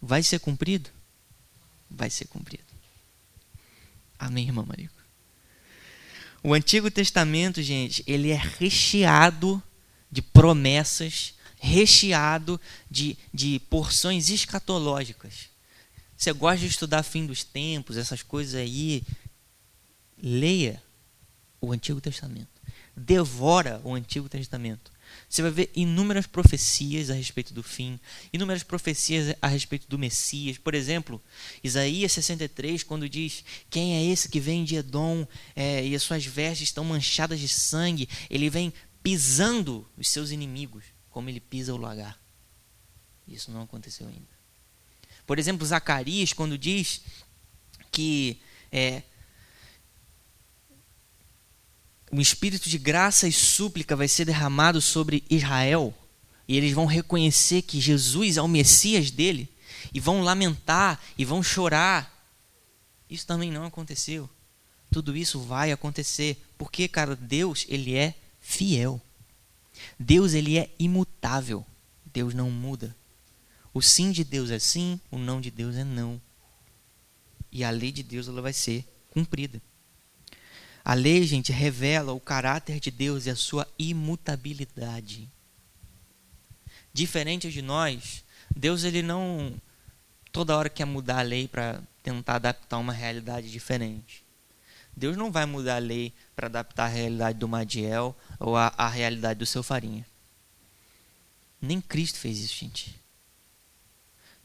Vai 0.00 0.22
ser 0.22 0.38
cumprido? 0.38 0.90
Vai 1.90 2.10
ser 2.10 2.26
cumprido. 2.26 2.64
Amém, 4.18 4.46
irmã 4.46 4.64
Marico? 4.64 4.94
O 6.42 6.54
Antigo 6.54 6.90
Testamento, 6.90 7.62
gente, 7.62 8.04
ele 8.06 8.30
é 8.30 8.36
recheado 8.36 9.62
de 10.10 10.22
promessas, 10.22 11.34
recheado 11.58 12.60
de, 12.90 13.16
de 13.32 13.58
porções 13.68 14.30
escatológicas. 14.30 15.48
Você 16.16 16.32
gosta 16.32 16.60
de 16.60 16.66
estudar 16.66 17.02
fim 17.02 17.26
dos 17.26 17.44
tempos, 17.44 17.96
essas 17.96 18.22
coisas 18.22 18.54
aí? 18.54 19.02
Leia 20.22 20.82
o 21.60 21.72
Antigo 21.72 22.00
Testamento. 22.00 22.48
Devora 22.96 23.80
o 23.84 23.94
Antigo 23.94 24.28
Testamento. 24.28 24.90
Você 25.28 25.42
vai 25.42 25.50
ver 25.50 25.70
inúmeras 25.74 26.26
profecias 26.26 27.10
a 27.10 27.14
respeito 27.14 27.52
do 27.52 27.62
fim, 27.62 27.98
inúmeras 28.32 28.62
profecias 28.62 29.34
a 29.42 29.48
respeito 29.48 29.88
do 29.88 29.98
Messias. 29.98 30.56
Por 30.56 30.74
exemplo, 30.74 31.22
Isaías 31.62 32.12
63, 32.12 32.82
quando 32.84 33.08
diz: 33.08 33.44
Quem 33.68 33.96
é 33.96 34.04
esse 34.04 34.28
que 34.28 34.38
vem 34.38 34.64
de 34.64 34.76
Edom 34.76 35.26
é, 35.54 35.84
e 35.84 35.94
as 35.94 36.02
suas 36.02 36.24
vestes 36.24 36.68
estão 36.68 36.84
manchadas 36.84 37.40
de 37.40 37.48
sangue? 37.48 38.08
Ele 38.30 38.48
vem 38.48 38.72
pisando 39.02 39.86
os 39.96 40.08
seus 40.08 40.30
inimigos, 40.30 40.84
como 41.10 41.28
ele 41.28 41.40
pisa 41.40 41.74
o 41.74 41.76
lagar. 41.76 42.18
Isso 43.26 43.50
não 43.50 43.62
aconteceu 43.62 44.06
ainda. 44.06 44.36
Por 45.26 45.38
exemplo, 45.38 45.66
Zacarias, 45.66 46.32
quando 46.32 46.56
diz 46.56 47.00
que 47.90 48.38
é, 48.70 49.02
um 52.12 52.20
espírito 52.20 52.68
de 52.68 52.78
graça 52.78 53.26
e 53.26 53.32
súplica 53.32 53.96
vai 53.96 54.08
ser 54.08 54.24
derramado 54.24 54.80
sobre 54.80 55.24
Israel, 55.28 55.94
e 56.48 56.56
eles 56.56 56.72
vão 56.72 56.86
reconhecer 56.86 57.62
que 57.62 57.80
Jesus 57.80 58.36
é 58.36 58.42
o 58.42 58.48
Messias 58.48 59.10
dele, 59.10 59.48
e 59.92 59.98
vão 59.98 60.22
lamentar 60.22 61.00
e 61.16 61.24
vão 61.24 61.42
chorar. 61.42 62.12
Isso 63.08 63.26
também 63.26 63.50
não 63.50 63.64
aconteceu. 63.64 64.28
Tudo 64.90 65.16
isso 65.16 65.40
vai 65.40 65.72
acontecer, 65.72 66.40
porque, 66.56 66.86
cara, 66.88 67.16
Deus, 67.16 67.66
ele 67.68 67.94
é 67.94 68.14
fiel. 68.40 69.00
Deus, 69.98 70.32
ele 70.32 70.58
é 70.58 70.70
imutável. 70.78 71.64
Deus 72.04 72.34
não 72.34 72.50
muda. 72.50 72.96
O 73.74 73.82
sim 73.82 74.10
de 74.10 74.24
Deus 74.24 74.50
é 74.50 74.58
sim, 74.58 74.98
o 75.10 75.18
não 75.18 75.40
de 75.40 75.50
Deus 75.50 75.76
é 75.76 75.84
não. 75.84 76.20
E 77.52 77.62
a 77.62 77.70
lei 77.70 77.92
de 77.92 78.02
Deus 78.02 78.28
ela 78.28 78.40
vai 78.40 78.52
ser 78.52 78.84
cumprida. 79.10 79.60
A 80.86 80.94
lei, 80.94 81.26
gente, 81.26 81.50
revela 81.50 82.12
o 82.12 82.20
caráter 82.20 82.78
de 82.78 82.92
Deus 82.92 83.26
e 83.26 83.30
a 83.30 83.34
sua 83.34 83.66
imutabilidade. 83.76 85.28
Diferente 86.92 87.50
de 87.50 87.60
nós, 87.60 88.22
Deus 88.54 88.84
ele 88.84 89.02
não 89.02 89.60
toda 90.30 90.56
hora 90.56 90.68
quer 90.68 90.84
mudar 90.84 91.18
a 91.18 91.22
lei 91.22 91.48
para 91.48 91.82
tentar 92.04 92.36
adaptar 92.36 92.78
uma 92.78 92.92
realidade 92.92 93.50
diferente. 93.50 94.22
Deus 94.96 95.16
não 95.16 95.32
vai 95.32 95.44
mudar 95.44 95.74
a 95.74 95.80
lei 95.80 96.12
para 96.36 96.46
adaptar 96.46 96.84
a 96.84 96.94
realidade 96.94 97.36
do 97.36 97.48
Madiel 97.48 98.16
ou 98.38 98.56
a, 98.56 98.72
a 98.78 98.86
realidade 98.86 99.40
do 99.40 99.44
seu 99.44 99.64
farinha. 99.64 100.06
Nem 101.60 101.80
Cristo 101.80 102.20
fez 102.20 102.38
isso, 102.38 102.54
gente. 102.54 102.94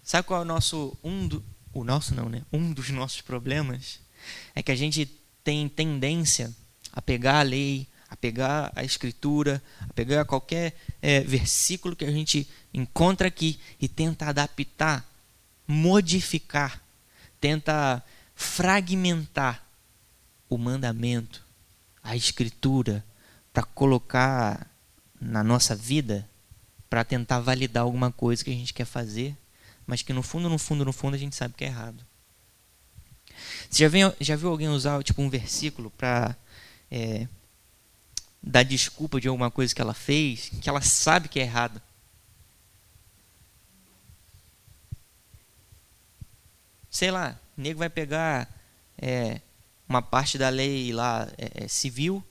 Sabe 0.04 0.27
qual 0.27 0.39
é 0.39 0.43
o 0.43 0.47
nosso 0.47 0.97
um 1.04 1.27
do, 1.27 1.45
o 1.71 1.84
nosso 1.84 2.15
não, 2.15 2.27
né? 2.27 2.41
Um 2.51 2.73
dos 2.73 2.89
nossos 2.89 3.21
problemas 3.21 3.99
é 4.56 4.63
que 4.63 4.71
a 4.71 4.75
gente 4.75 5.20
tem 5.43 5.67
tendência 5.67 6.54
a 6.91 7.01
pegar 7.01 7.39
a 7.39 7.43
lei, 7.43 7.88
a 8.10 8.15
pegar 8.15 8.71
a 8.75 8.84
escritura, 8.84 9.62
a 9.80 9.93
pegar 9.93 10.25
qualquer 10.25 10.75
é, 11.01 11.21
versículo 11.21 11.95
que 11.95 12.06
a 12.06 12.12
gente 12.12 12.49
encontra 12.73 13.27
aqui 13.27 13.60
e 13.80 13.88
tenta 13.88 14.25
adaptar, 14.27 15.06
modificar, 15.67 16.82
tenta 17.39 18.04
fragmentar 18.36 19.63
o 20.49 20.58
mandamento, 20.58 21.43
a 22.04 22.15
escritura, 22.15 23.04
para 23.54 23.63
colocar 23.63 24.67
na 25.19 25.43
nossa 25.43 25.75
vida, 25.75 26.27
para 26.89 27.04
tentar 27.04 27.39
validar 27.39 27.84
alguma 27.84 28.12
coisa 28.12 28.43
que 28.43 28.49
a 28.49 28.54
gente 28.54 28.73
quer 28.73 28.86
fazer 28.86 29.36
mas 29.91 30.01
que 30.01 30.13
no 30.13 30.23
fundo, 30.23 30.49
no 30.49 30.58
fundo, 30.58 30.86
no 30.86 30.93
fundo 30.93 31.15
a 31.15 31.17
gente 31.17 31.36
sabe 31.36 31.54
que 31.54 31.65
é 31.65 31.67
errado. 31.67 32.06
Você 33.69 33.84
já, 33.84 33.89
viu, 33.89 34.13
já 34.19 34.36
viu 34.36 34.49
alguém 34.49 34.69
usar 34.69 35.04
tipo 35.04 35.21
um 35.21 35.30
versículo 35.30 35.89
para 35.91 36.36
é, 36.89 37.27
dar 38.41 38.63
desculpa 38.63 39.19
de 39.19 39.27
alguma 39.27 39.51
coisa 39.51 39.73
que 39.73 39.82
ela 39.82 39.93
fez, 39.93 40.49
que 40.62 40.69
ela 40.69 40.82
sabe 40.82 41.30
que 41.30 41.39
é 41.39 41.43
errado? 41.43 41.82
Sei 46.89 47.10
lá, 47.10 47.39
o 47.58 47.62
nego 47.62 47.80
vai 47.80 47.89
pegar 47.89 48.49
é, 48.97 49.39
uma 49.88 50.01
parte 50.01 50.38
da 50.38 50.49
lei 50.49 50.91
lá 50.91 51.27
é, 51.38 51.65
é 51.65 51.67
civil 51.67 52.23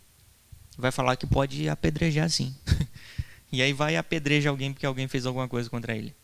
vai 0.76 0.90
falar 0.90 1.16
que 1.16 1.26
pode 1.26 1.68
apedrejar 1.68 2.30
sim. 2.30 2.54
e 3.52 3.60
aí 3.60 3.72
vai 3.72 3.96
apedrejar 3.96 4.50
alguém 4.50 4.72
porque 4.72 4.86
alguém 4.86 5.06
fez 5.08 5.26
alguma 5.26 5.48
coisa 5.48 5.68
contra 5.68 5.94
ele 5.94 6.14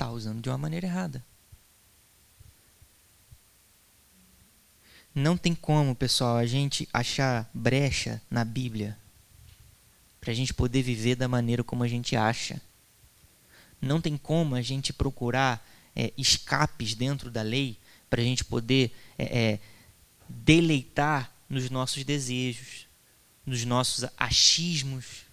está 0.00 0.10
usando 0.10 0.40
de 0.40 0.48
uma 0.48 0.56
maneira 0.56 0.86
errada. 0.86 1.22
Não 5.14 5.36
tem 5.36 5.54
como, 5.54 5.94
pessoal, 5.94 6.36
a 6.36 6.46
gente 6.46 6.88
achar 6.92 7.50
brecha 7.52 8.22
na 8.30 8.44
Bíblia 8.44 8.96
para 10.20 10.30
a 10.30 10.34
gente 10.34 10.54
poder 10.54 10.82
viver 10.82 11.16
da 11.16 11.26
maneira 11.26 11.64
como 11.64 11.82
a 11.82 11.88
gente 11.88 12.14
acha. 12.14 12.60
Não 13.80 14.00
tem 14.00 14.16
como 14.16 14.54
a 14.54 14.62
gente 14.62 14.92
procurar 14.92 15.66
é, 15.96 16.12
escapes 16.16 16.94
dentro 16.94 17.30
da 17.30 17.42
lei 17.42 17.76
para 18.08 18.20
a 18.20 18.24
gente 18.24 18.44
poder 18.44 18.92
é, 19.18 19.24
é, 19.24 19.60
deleitar 20.28 21.32
nos 21.48 21.70
nossos 21.70 22.04
desejos, 22.04 22.86
nos 23.44 23.64
nossos 23.64 24.04
achismos. 24.16 25.24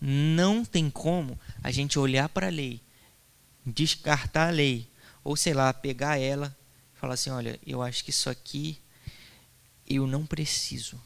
Não 0.00 0.64
tem 0.64 0.88
como 0.88 1.38
a 1.62 1.70
gente 1.70 1.98
olhar 1.98 2.28
para 2.30 2.46
a 2.46 2.50
lei, 2.50 2.80
descartar 3.66 4.48
a 4.48 4.50
lei, 4.50 4.88
ou 5.22 5.36
sei 5.36 5.52
lá, 5.52 5.74
pegar 5.74 6.18
ela 6.18 6.56
falar 7.00 7.14
assim: 7.14 7.30
olha, 7.30 7.58
eu 7.66 7.82
acho 7.82 8.04
que 8.04 8.10
isso 8.10 8.28
aqui 8.28 8.78
eu 9.86 10.06
não 10.06 10.26
preciso. 10.26 11.00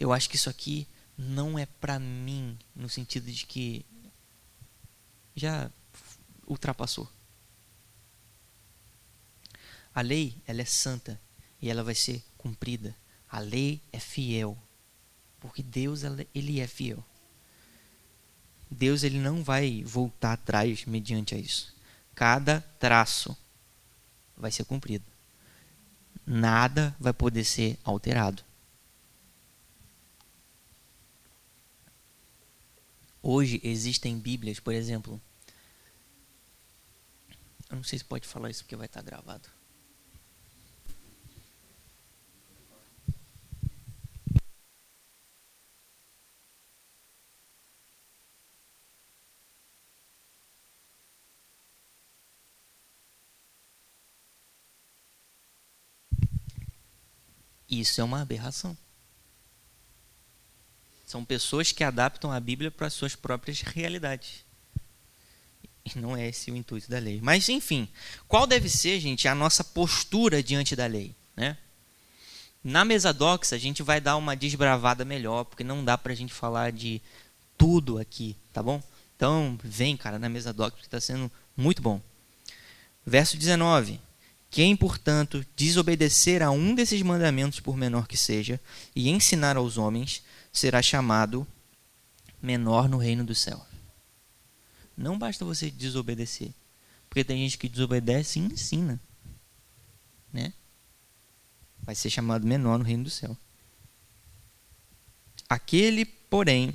Eu 0.00 0.12
acho 0.12 0.28
que 0.28 0.36
isso 0.36 0.48
aqui 0.48 0.88
não 1.16 1.58
é 1.58 1.66
para 1.66 1.98
mim, 1.98 2.58
no 2.74 2.88
sentido 2.88 3.30
de 3.30 3.44
que 3.46 3.84
já 5.36 5.70
ultrapassou. 6.46 7.08
A 9.94 10.00
lei, 10.00 10.34
ela 10.46 10.62
é 10.62 10.64
santa 10.64 11.20
e 11.60 11.70
ela 11.70 11.84
vai 11.84 11.94
ser 11.94 12.24
cumprida. 12.36 12.96
A 13.30 13.38
lei 13.38 13.80
é 13.92 14.00
fiel, 14.00 14.58
porque 15.38 15.62
Deus 15.62 16.00
ele 16.34 16.60
é 16.60 16.66
fiel. 16.66 17.04
Deus 18.70 19.04
ele 19.04 19.18
não 19.18 19.44
vai 19.44 19.84
voltar 19.84 20.32
atrás 20.32 20.84
mediante 20.84 21.34
a 21.34 21.38
isso. 21.38 21.72
Cada 22.14 22.60
traço 22.80 23.36
vai 24.36 24.50
ser 24.50 24.64
cumprido. 24.64 25.04
Nada 26.26 26.94
vai 26.98 27.12
poder 27.12 27.44
ser 27.44 27.78
alterado. 27.84 28.42
Hoje 33.22 33.60
existem 33.64 34.18
Bíblias, 34.18 34.60
por 34.60 34.74
exemplo. 34.74 35.20
Eu 37.70 37.76
não 37.76 37.84
sei 37.84 37.98
se 37.98 38.04
pode 38.04 38.26
falar 38.26 38.50
isso 38.50 38.62
porque 38.62 38.76
vai 38.76 38.86
estar 38.86 39.02
gravado. 39.02 39.48
Isso 57.80 58.00
é 58.00 58.04
uma 58.04 58.20
aberração. 58.20 58.76
São 61.06 61.24
pessoas 61.24 61.70
que 61.70 61.84
adaptam 61.84 62.32
a 62.32 62.40
Bíblia 62.40 62.70
para 62.70 62.86
as 62.86 62.94
suas 62.94 63.14
próprias 63.14 63.60
realidades. 63.60 64.44
E 65.84 65.98
não 65.98 66.16
é 66.16 66.28
esse 66.28 66.50
o 66.50 66.56
intuito 66.56 66.90
da 66.90 66.98
lei. 66.98 67.20
Mas, 67.22 67.48
enfim, 67.48 67.88
qual 68.26 68.46
deve 68.46 68.68
ser, 68.68 68.98
gente, 68.98 69.28
a 69.28 69.34
nossa 69.34 69.62
postura 69.62 70.42
diante 70.42 70.74
da 70.74 70.86
lei? 70.86 71.14
Né? 71.36 71.56
Na 72.62 72.84
mesa 72.84 73.12
doxa, 73.12 73.54
a 73.54 73.58
gente 73.58 73.82
vai 73.82 74.00
dar 74.00 74.16
uma 74.16 74.34
desbravada 74.34 75.04
melhor, 75.04 75.44
porque 75.44 75.62
não 75.62 75.84
dá 75.84 75.98
para 75.98 76.12
a 76.12 76.16
gente 76.16 76.32
falar 76.32 76.72
de 76.72 77.02
tudo 77.58 77.98
aqui, 77.98 78.34
tá 78.52 78.62
bom? 78.62 78.82
Então, 79.14 79.58
vem, 79.62 79.96
cara, 79.96 80.18
na 80.18 80.28
mesa 80.28 80.52
doxa, 80.52 80.70
porque 80.70 80.86
está 80.86 81.00
sendo 81.00 81.30
muito 81.54 81.82
bom. 81.82 82.00
Verso 83.04 83.36
19. 83.36 84.00
Quem, 84.54 84.76
portanto, 84.76 85.44
desobedecer 85.56 86.40
a 86.40 86.48
um 86.48 86.76
desses 86.76 87.02
mandamentos, 87.02 87.58
por 87.58 87.76
menor 87.76 88.06
que 88.06 88.16
seja, 88.16 88.60
e 88.94 89.10
ensinar 89.10 89.56
aos 89.56 89.76
homens, 89.76 90.22
será 90.52 90.80
chamado 90.80 91.44
menor 92.40 92.88
no 92.88 92.96
reino 92.96 93.24
do 93.24 93.34
céu. 93.34 93.66
Não 94.96 95.18
basta 95.18 95.44
você 95.44 95.72
desobedecer, 95.72 96.52
porque 97.08 97.24
tem 97.24 97.38
gente 97.38 97.58
que 97.58 97.68
desobedece 97.68 98.38
e 98.38 98.42
ensina, 98.42 99.00
né? 100.32 100.52
Vai 101.82 101.96
ser 101.96 102.10
chamado 102.10 102.46
menor 102.46 102.78
no 102.78 102.84
reino 102.84 103.02
do 103.02 103.10
céu. 103.10 103.36
Aquele, 105.48 106.04
porém, 106.04 106.72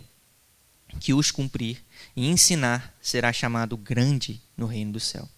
que 0.99 1.13
os 1.13 1.31
cumprir 1.31 1.81
e 2.13 2.27
ensinar 2.27 2.93
será 3.01 3.31
chamado 3.31 3.77
grande 3.77 4.41
no 4.57 4.65
reino 4.65 4.91
do 4.91 4.99
céu 4.99 5.29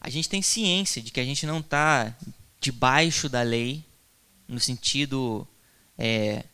a 0.00 0.08
gente 0.08 0.28
tem 0.28 0.42
ciência 0.42 1.02
de 1.02 1.10
que 1.10 1.20
a 1.20 1.24
gente 1.24 1.46
não 1.46 1.58
está 1.58 2.14
debaixo 2.60 3.28
da 3.28 3.42
lei, 3.42 3.84
no 4.46 4.60
sentido 4.60 5.46
é, 5.96 6.44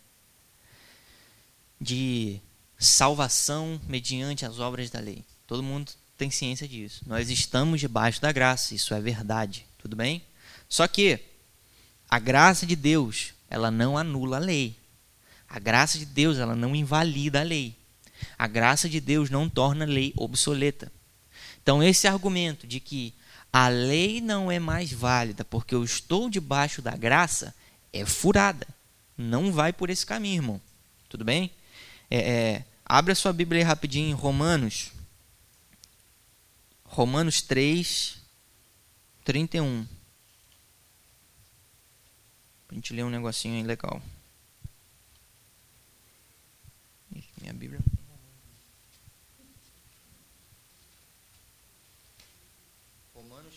de 1.81 2.41
salvação 2.79 3.81
mediante 3.87 4.45
as 4.45 4.59
obras 4.59 4.91
da 4.91 5.01
lei. 5.01 5.25
Todo 5.47 5.63
mundo 5.63 5.93
tem 6.17 6.31
ciência 6.31 6.67
disso. 6.67 7.03
Nós 7.07 7.31
estamos 7.31 7.81
debaixo 7.81 8.21
da 8.21 8.33
graça, 8.33 8.75
isso 8.75 8.95
é 8.95 9.01
verdade, 9.01 9.67
tudo 9.79 9.95
bem? 9.95 10.23
Só 10.69 10.87
que 10.89 11.21
a 12.09 12.19
graça 12.19 12.67
de 12.67 12.77
Deus, 12.77 13.35
ela 13.49 13.71
não 13.71 13.99
anula 13.99 14.37
a 14.37 14.41
lei. 14.41 14.77
A 15.49 15.59
graça 15.59 15.99
de 15.99 16.07
Deus, 16.07 16.39
ela 16.39 16.57
não 16.57 16.75
invalida 16.75 17.41
a 17.41 17.45
lei. 17.45 17.77
A 18.39 18.47
graça 18.47 18.89
de 18.89 19.01
Deus 19.01 19.31
não 19.31 19.49
torna 19.49 19.85
a 19.85 19.89
lei 19.89 20.13
obsoleta. 20.17 20.91
Então, 21.63 21.83
esse 21.83 22.07
argumento 22.07 22.67
de 22.67 22.81
que 22.81 23.15
a 23.55 23.69
lei 23.69 24.21
não 24.21 24.51
é 24.51 24.59
mais 24.59 24.93
válida 24.93 25.45
porque 25.45 25.77
eu 25.77 25.85
estou 25.85 26.29
debaixo 26.29 26.83
da 26.83 26.97
graça, 26.97 27.55
é 27.93 28.05
furada. 28.05 28.67
Não 29.17 29.53
vai 29.53 29.73
por 29.73 29.91
esse 29.91 30.05
caminho, 30.05 30.43
irmão. 30.43 30.61
Tudo 31.09 31.25
bem? 31.25 31.53
É, 32.11 32.19
é, 32.19 32.65
abre 32.85 33.13
a 33.13 33.15
sua 33.15 33.33
Bíblia 33.33 33.61
aí 33.61 33.65
rapidinho 33.65 34.09
em 34.09 34.13
Romanos. 34.13 34.91
Romanos 36.85 37.43
3, 37.43 38.17
31. 39.25 39.87
Pra 42.67 42.75
gente 42.75 42.93
ler 42.93 43.05
um 43.05 43.11
negocinho 43.11 43.55
aí 43.55 43.63
legal. 43.63 44.03
Minha 47.41 47.53
Bíblia. 47.53 47.79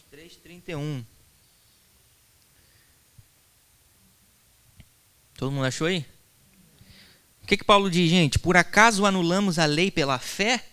31. 0.10 1.06
Todo 5.36 5.52
mundo 5.52 5.66
achou 5.66 5.88
aí? 5.88 6.06
O 7.44 7.48
que, 7.48 7.58
que 7.58 7.64
Paulo 7.64 7.90
diz, 7.90 8.10
gente? 8.10 8.40
Por 8.40 8.58
acaso 8.58 9.06
anulamos 9.06 9.60
a 9.60 9.66
lei 9.66 9.92
pela 9.92 10.18
fé? 10.20 10.66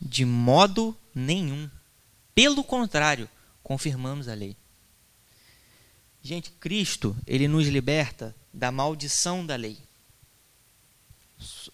De 0.00 0.24
modo 0.24 0.96
nenhum. 1.14 1.68
Pelo 2.34 2.62
contrário, 2.62 3.28
confirmamos 3.62 4.28
a 4.28 4.34
lei. 4.34 4.56
Gente, 6.22 6.50
Cristo, 6.52 7.16
ele 7.26 7.48
nos 7.48 7.66
liberta 7.66 8.34
da 8.52 8.70
maldição 8.70 9.44
da 9.44 9.56
lei. 9.56 9.78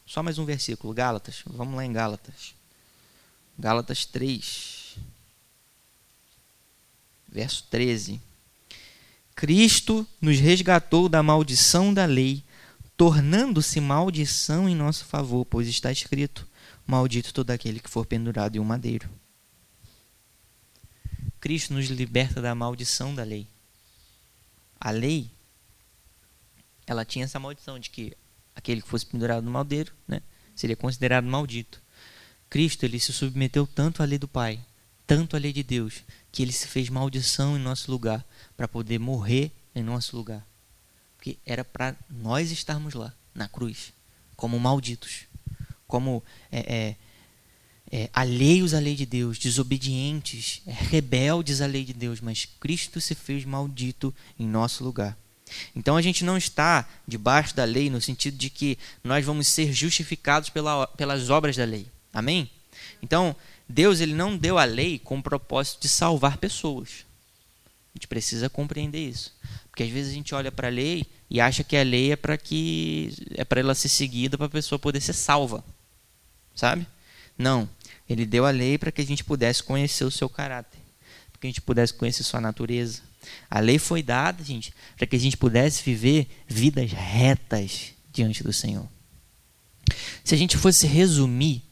Só 0.07 0.22
mais 0.22 0.38
um 0.38 0.44
versículo, 0.44 0.94
Gálatas. 0.94 1.42
Vamos 1.46 1.75
lá 1.75 1.85
em 1.85 1.92
Gálatas. 1.92 2.55
Gálatas 3.59 4.05
3 4.07 4.71
verso 7.33 7.64
13. 7.71 8.21
Cristo 9.35 10.07
nos 10.21 10.38
resgatou 10.38 11.09
da 11.09 11.23
maldição 11.23 11.92
da 11.92 12.05
lei, 12.05 12.45
tornando-se 12.97 13.81
maldição 13.81 14.68
em 14.68 14.77
nosso 14.77 15.07
favor, 15.07 15.45
pois 15.47 15.66
está 15.66 15.90
escrito: 15.90 16.47
Maldito 16.87 17.33
todo 17.33 17.51
aquele 17.51 17.81
que 17.81 17.90
for 17.90 18.05
pendurado 18.05 18.57
em 18.57 18.61
um 18.61 18.64
madeiro. 18.64 19.09
Cristo 21.40 21.73
nos 21.73 21.87
liberta 21.87 22.40
da 22.40 22.55
maldição 22.55 23.14
da 23.14 23.25
lei. 23.25 23.49
A 24.79 24.90
lei, 24.90 25.31
ela 26.87 27.05
tinha 27.05 27.25
essa 27.25 27.40
maldição 27.40 27.79
de 27.79 27.90
que 27.90 28.16
aquele 28.55 28.83
que 28.83 28.88
fosse 28.88 29.07
pendurado 29.07 29.42
no 29.42 29.51
madeiro, 29.51 29.92
né, 30.07 30.21
seria 30.55 30.77
considerado 30.77 31.25
maldito. 31.25 31.81
Cristo, 32.51 32.85
ele 32.85 33.01
se 33.01 33.12
submeteu 33.12 33.66
tanto 33.66 34.03
à 34.03 34.05
lei 34.05 34.18
do 34.18 34.29
Pai, 34.29 34.61
tanto 35.07 35.35
à 35.35 35.38
lei 35.38 35.53
de 35.53 35.62
Deus, 35.62 36.05
que 36.33 36.42
ele 36.42 36.53
se 36.53 36.66
fez 36.66 36.88
maldição 36.88 37.57
em 37.57 37.61
nosso 37.61 37.90
lugar, 37.90 38.25
para 38.57 38.66
poder 38.66 38.99
morrer 38.99 39.53
em 39.75 39.83
nosso 39.83 40.16
lugar. 40.16 40.45
Porque 41.16 41.38
era 41.47 41.62
para 41.62 41.95
nós 42.11 42.51
estarmos 42.51 42.95
lá, 42.95 43.14
na 43.35 43.47
cruz, 43.47 43.92
como 44.35 44.59
malditos, 44.59 45.27
como 45.87 46.23
é, 46.51 46.59
é, 46.59 46.97
é, 47.92 48.11
alheios 48.12 48.73
à 48.73 48.81
lei 48.81 48.97
de 48.97 49.05
Deus, 49.05 49.38
desobedientes, 49.38 50.62
é, 50.66 50.73
rebeldes 50.73 51.61
à 51.61 51.66
lei 51.66 51.85
de 51.85 51.92
Deus, 51.92 52.21
mas 52.21 52.49
Cristo 52.59 53.01
se 53.01 53.14
fez 53.14 53.45
maldito 53.45 54.14
em 54.38 54.47
nosso 54.47 54.83
lugar. 54.83 55.16
Então 55.77 55.97
a 55.97 56.03
gente 56.03 56.25
não 56.25 56.38
está 56.38 56.88
debaixo 57.07 57.55
da 57.55 57.64
lei 57.64 57.90
no 57.90 58.01
sentido 58.01 58.38
de 58.38 58.49
que 58.49 58.79
nós 59.05 59.23
vamos 59.25 59.47
ser 59.49 59.71
justificados 59.71 60.49
pela, 60.49 60.87
pelas 60.87 61.29
obras 61.29 61.57
da 61.57 61.64
lei. 61.64 61.87
Amém? 62.12 62.51
Então, 63.03 63.37
Deus 63.72 64.00
ele 64.00 64.12
não 64.12 64.37
deu 64.37 64.58
a 64.58 64.64
lei 64.64 64.98
com 64.98 65.18
o 65.18 65.22
propósito 65.22 65.80
de 65.80 65.88
salvar 65.88 66.37
pessoas. 66.37 67.06
A 67.94 67.98
gente 67.98 68.06
precisa 68.06 68.50
compreender 68.50 69.08
isso. 69.08 69.32
Porque 69.70 69.82
às 69.82 69.88
vezes 69.88 70.12
a 70.12 70.14
gente 70.14 70.35
olha 70.35 70.52
para 70.52 70.68
a 70.68 70.70
lei 70.70 71.06
e 71.30 71.40
acha 71.40 71.64
que 71.64 71.74
a 71.74 71.82
lei 71.82 72.12
é 72.12 72.16
para 72.16 72.37
que 72.37 73.14
é 73.35 73.44
para 73.44 73.61
ela 73.61 73.74
ser 73.74 73.88
seguida 73.88 74.37
para 74.37 74.46
a 74.46 74.50
pessoa 74.50 74.78
poder 74.78 75.00
ser 75.00 75.14
salva. 75.14 75.64
Sabe? 76.54 76.87
Não. 77.37 77.68
Ele 78.06 78.26
deu 78.26 78.44
a 78.44 78.50
lei 78.50 78.76
para 78.76 78.92
que 78.92 79.00
a 79.00 79.06
gente 79.06 79.24
pudesse 79.24 79.62
conhecer 79.62 80.04
o 80.04 80.11
seu 80.11 80.28
caráter, 80.28 80.78
para 81.30 81.40
que 81.40 81.46
a 81.46 81.50
gente 81.50 81.62
pudesse 81.62 81.94
conhecer 81.94 82.22
sua 82.24 82.40
natureza, 82.40 83.00
A 83.48 83.61
lei 83.61 83.78
foi 83.78 84.02
dada, 84.02 84.44
gente, 84.44 84.74
para 84.98 85.06
que 85.06 85.16
a 85.16 85.18
gente 85.18 85.37
pudesse 85.37 85.82
viver 85.82 86.26
vidas 86.46 86.90
retas 86.92 87.94
diante 88.12 88.42
do 88.42 88.52
Senhor. 88.52 88.87
Se 90.22 90.35
a 90.35 90.38
gente 90.38 90.58
fosse 90.58 90.87
resumir 90.87 91.62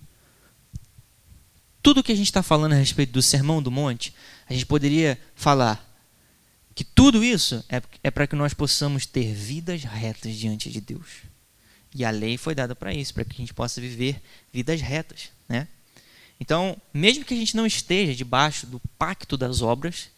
tudo 1.82 2.02
que 2.02 2.12
a 2.12 2.14
gente 2.14 2.26
está 2.26 2.42
falando 2.42 2.72
a 2.72 2.76
respeito 2.76 3.12
do 3.12 3.22
Sermão 3.22 3.62
do 3.62 3.70
Monte, 3.70 4.14
a 4.48 4.52
gente 4.52 4.66
poderia 4.66 5.18
falar 5.34 5.86
que 6.74 6.84
tudo 6.84 7.24
isso 7.24 7.64
é, 7.68 7.82
é 8.02 8.10
para 8.10 8.26
que 8.26 8.36
nós 8.36 8.54
possamos 8.54 9.06
ter 9.06 9.34
vidas 9.34 9.82
retas 9.82 10.34
diante 10.36 10.70
de 10.70 10.80
Deus. 10.80 11.22
E 11.94 12.04
a 12.04 12.10
lei 12.10 12.38
foi 12.38 12.54
dada 12.54 12.74
para 12.74 12.94
isso, 12.94 13.12
para 13.12 13.24
que 13.24 13.32
a 13.32 13.36
gente 13.36 13.52
possa 13.52 13.80
viver 13.80 14.20
vidas 14.52 14.80
retas, 14.80 15.30
né? 15.48 15.66
Então, 16.38 16.76
mesmo 16.94 17.24
que 17.24 17.34
a 17.34 17.36
gente 17.36 17.54
não 17.54 17.66
esteja 17.66 18.14
debaixo 18.14 18.66
do 18.66 18.80
pacto 18.98 19.36
das 19.36 19.60
obras, 19.60 20.08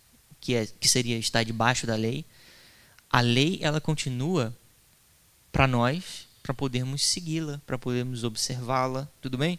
que, 0.40 0.54
é, 0.54 0.66
que 0.66 0.88
seria 0.88 1.18
estar 1.18 1.42
debaixo 1.42 1.86
da 1.86 1.96
lei, 1.96 2.24
a 3.10 3.20
lei 3.20 3.58
ela 3.60 3.80
continua 3.80 4.56
para 5.50 5.66
nós, 5.66 6.26
para 6.42 6.54
podermos 6.54 7.04
segui-la, 7.04 7.60
para 7.66 7.76
podermos 7.76 8.22
observá-la, 8.24 9.08
tudo 9.20 9.36
bem? 9.36 9.58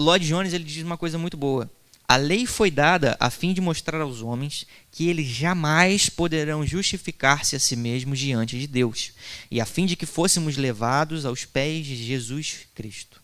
Lloyd 0.00 0.26
Jones 0.26 0.54
ele 0.54 0.64
diz 0.64 0.82
uma 0.82 0.96
coisa 0.96 1.18
muito 1.18 1.36
boa. 1.36 1.70
A 2.08 2.16
lei 2.16 2.46
foi 2.46 2.70
dada 2.70 3.16
a 3.20 3.28
fim 3.28 3.52
de 3.52 3.60
mostrar 3.60 4.00
aos 4.00 4.22
homens 4.22 4.66
que 4.90 5.08
eles 5.08 5.28
jamais 5.28 6.08
poderão 6.08 6.66
justificar-se 6.66 7.54
a 7.54 7.60
si 7.60 7.76
mesmos 7.76 8.18
diante 8.18 8.58
de 8.58 8.66
Deus, 8.66 9.12
e 9.50 9.60
a 9.60 9.66
fim 9.66 9.84
de 9.84 9.94
que 9.96 10.06
fôssemos 10.06 10.56
levados 10.56 11.26
aos 11.26 11.44
pés 11.44 11.84
de 11.84 11.94
Jesus 11.94 12.66
Cristo. 12.74 13.22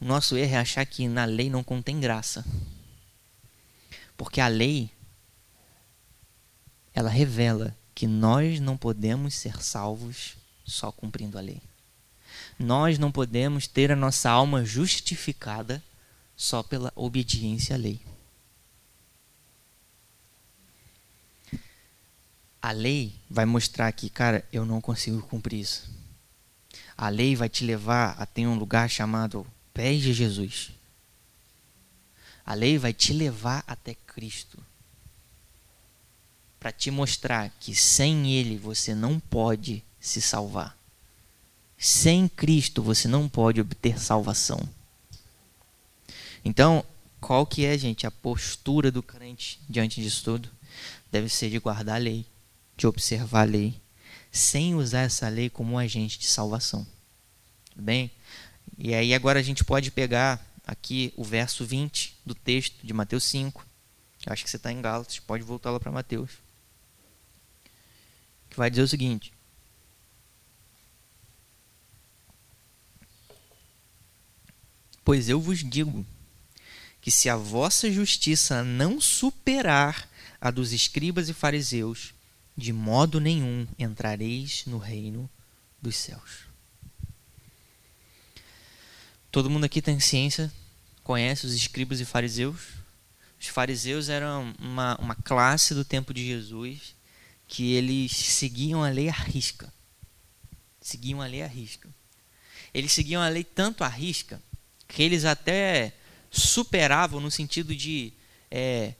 O 0.00 0.04
nosso 0.04 0.36
erro 0.36 0.54
é 0.54 0.58
achar 0.58 0.84
que 0.84 1.06
na 1.06 1.24
lei 1.24 1.48
não 1.48 1.62
contém 1.62 2.00
graça. 2.00 2.44
Porque 4.16 4.40
a 4.40 4.48
lei 4.48 4.90
ela 6.92 7.08
revela 7.08 7.76
que 7.94 8.08
nós 8.08 8.58
não 8.58 8.76
podemos 8.76 9.34
ser 9.34 9.62
salvos 9.62 10.36
só 10.66 10.90
cumprindo 10.90 11.38
a 11.38 11.40
lei. 11.40 11.62
Nós 12.58 12.98
não 12.98 13.12
podemos 13.12 13.66
ter 13.66 13.92
a 13.92 13.96
nossa 13.96 14.30
alma 14.30 14.64
justificada 14.64 15.82
só 16.36 16.62
pela 16.62 16.92
obediência 16.94 17.74
à 17.74 17.78
lei. 17.78 18.00
A 22.60 22.70
lei 22.72 23.14
vai 23.30 23.44
mostrar 23.44 23.90
que, 23.92 24.10
cara, 24.10 24.44
eu 24.52 24.64
não 24.64 24.80
consigo 24.80 25.22
cumprir 25.22 25.60
isso. 25.60 25.90
A 26.96 27.08
lei 27.08 27.34
vai 27.36 27.48
te 27.48 27.64
levar 27.64 28.16
a 28.18 28.26
ter 28.26 28.46
um 28.46 28.56
lugar 28.56 28.88
chamado 28.88 29.46
pés 29.72 30.02
de 30.02 30.12
Jesus. 30.12 30.70
A 32.44 32.54
lei 32.54 32.78
vai 32.78 32.92
te 32.92 33.12
levar 33.12 33.62
até 33.66 33.94
Cristo. 33.94 34.58
Para 36.58 36.72
te 36.72 36.90
mostrar 36.90 37.50
que 37.60 37.74
sem 37.74 38.32
Ele 38.32 38.56
você 38.56 38.94
não 38.94 39.20
pode 39.20 39.84
se 40.00 40.20
salvar. 40.20 40.77
Sem 41.78 42.28
Cristo 42.28 42.82
você 42.82 43.06
não 43.06 43.28
pode 43.28 43.60
obter 43.60 44.00
salvação. 44.00 44.60
Então, 46.44 46.84
qual 47.20 47.46
que 47.46 47.64
é, 47.64 47.78
gente, 47.78 48.06
a 48.06 48.10
postura 48.10 48.90
do 48.90 49.02
crente 49.02 49.60
diante 49.68 50.02
disso 50.02 50.24
tudo? 50.24 50.50
Deve 51.10 51.28
ser 51.28 51.50
de 51.50 51.58
guardar 51.58 51.96
a 51.96 51.98
lei, 51.98 52.26
de 52.76 52.86
observar 52.86 53.42
a 53.42 53.44
lei, 53.44 53.80
sem 54.32 54.74
usar 54.74 55.02
essa 55.02 55.28
lei 55.28 55.48
como 55.48 55.74
um 55.74 55.78
agente 55.78 56.18
de 56.18 56.26
salvação. 56.26 56.86
Bem, 57.76 58.10
e 58.76 58.94
aí 58.94 59.14
agora 59.14 59.38
a 59.38 59.42
gente 59.42 59.64
pode 59.64 59.90
pegar 59.90 60.44
aqui 60.66 61.12
o 61.16 61.24
verso 61.24 61.64
20 61.64 62.16
do 62.26 62.34
texto 62.34 62.74
de 62.82 62.92
Mateus 62.92 63.24
5. 63.24 63.64
Eu 64.26 64.32
acho 64.32 64.44
que 64.44 64.50
você 64.50 64.56
está 64.56 64.72
em 64.72 64.82
Gálatas, 64.82 65.18
pode 65.20 65.44
voltar 65.44 65.70
lá 65.70 65.78
para 65.78 65.92
Mateus. 65.92 66.32
Que 68.50 68.56
vai 68.56 68.68
dizer 68.68 68.82
o 68.82 68.88
seguinte: 68.88 69.32
Pois 75.08 75.30
eu 75.30 75.40
vos 75.40 75.64
digo 75.64 76.06
que 77.00 77.10
se 77.10 77.30
a 77.30 77.34
vossa 77.34 77.90
justiça 77.90 78.62
não 78.62 79.00
superar 79.00 80.06
a 80.38 80.50
dos 80.50 80.70
escribas 80.70 81.30
e 81.30 81.32
fariseus, 81.32 82.12
de 82.54 82.74
modo 82.74 83.18
nenhum 83.18 83.66
entrareis 83.78 84.66
no 84.66 84.76
reino 84.76 85.26
dos 85.80 85.96
céus. 85.96 86.40
Todo 89.32 89.48
mundo 89.48 89.64
aqui 89.64 89.80
tem 89.80 89.98
ciência, 89.98 90.52
conhece 91.02 91.46
os 91.46 91.54
escribas 91.54 92.00
e 92.00 92.04
fariseus. 92.04 92.72
Os 93.40 93.46
fariseus 93.46 94.10
eram 94.10 94.54
uma, 94.58 94.94
uma 95.00 95.14
classe 95.14 95.72
do 95.72 95.86
tempo 95.86 96.12
de 96.12 96.22
Jesus 96.22 96.94
que 97.46 97.72
eles 97.72 98.12
seguiam 98.14 98.84
a 98.84 98.90
lei 98.90 99.08
à 99.08 99.12
risca. 99.12 99.72
Seguiam 100.82 101.22
a 101.22 101.26
lei 101.26 101.40
à 101.40 101.46
risca. 101.46 101.88
Eles 102.74 102.92
seguiam 102.92 103.22
a 103.22 103.28
lei 103.30 103.42
tanto 103.42 103.82
à 103.82 103.88
risca 103.88 104.46
que 104.88 105.02
eles 105.02 105.24
até 105.24 105.92
superavam 106.30 107.20
no 107.20 107.30
sentido 107.30 107.74
de 107.76 108.12
é, 108.50 108.94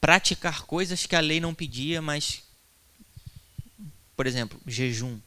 praticar 0.00 0.62
coisas 0.62 1.06
que 1.06 1.16
a 1.16 1.20
lei 1.20 1.40
não 1.40 1.54
pedia, 1.54 2.00
mas, 2.00 2.42
por 4.14 4.26
exemplo, 4.26 4.60
jejum. 4.66 5.18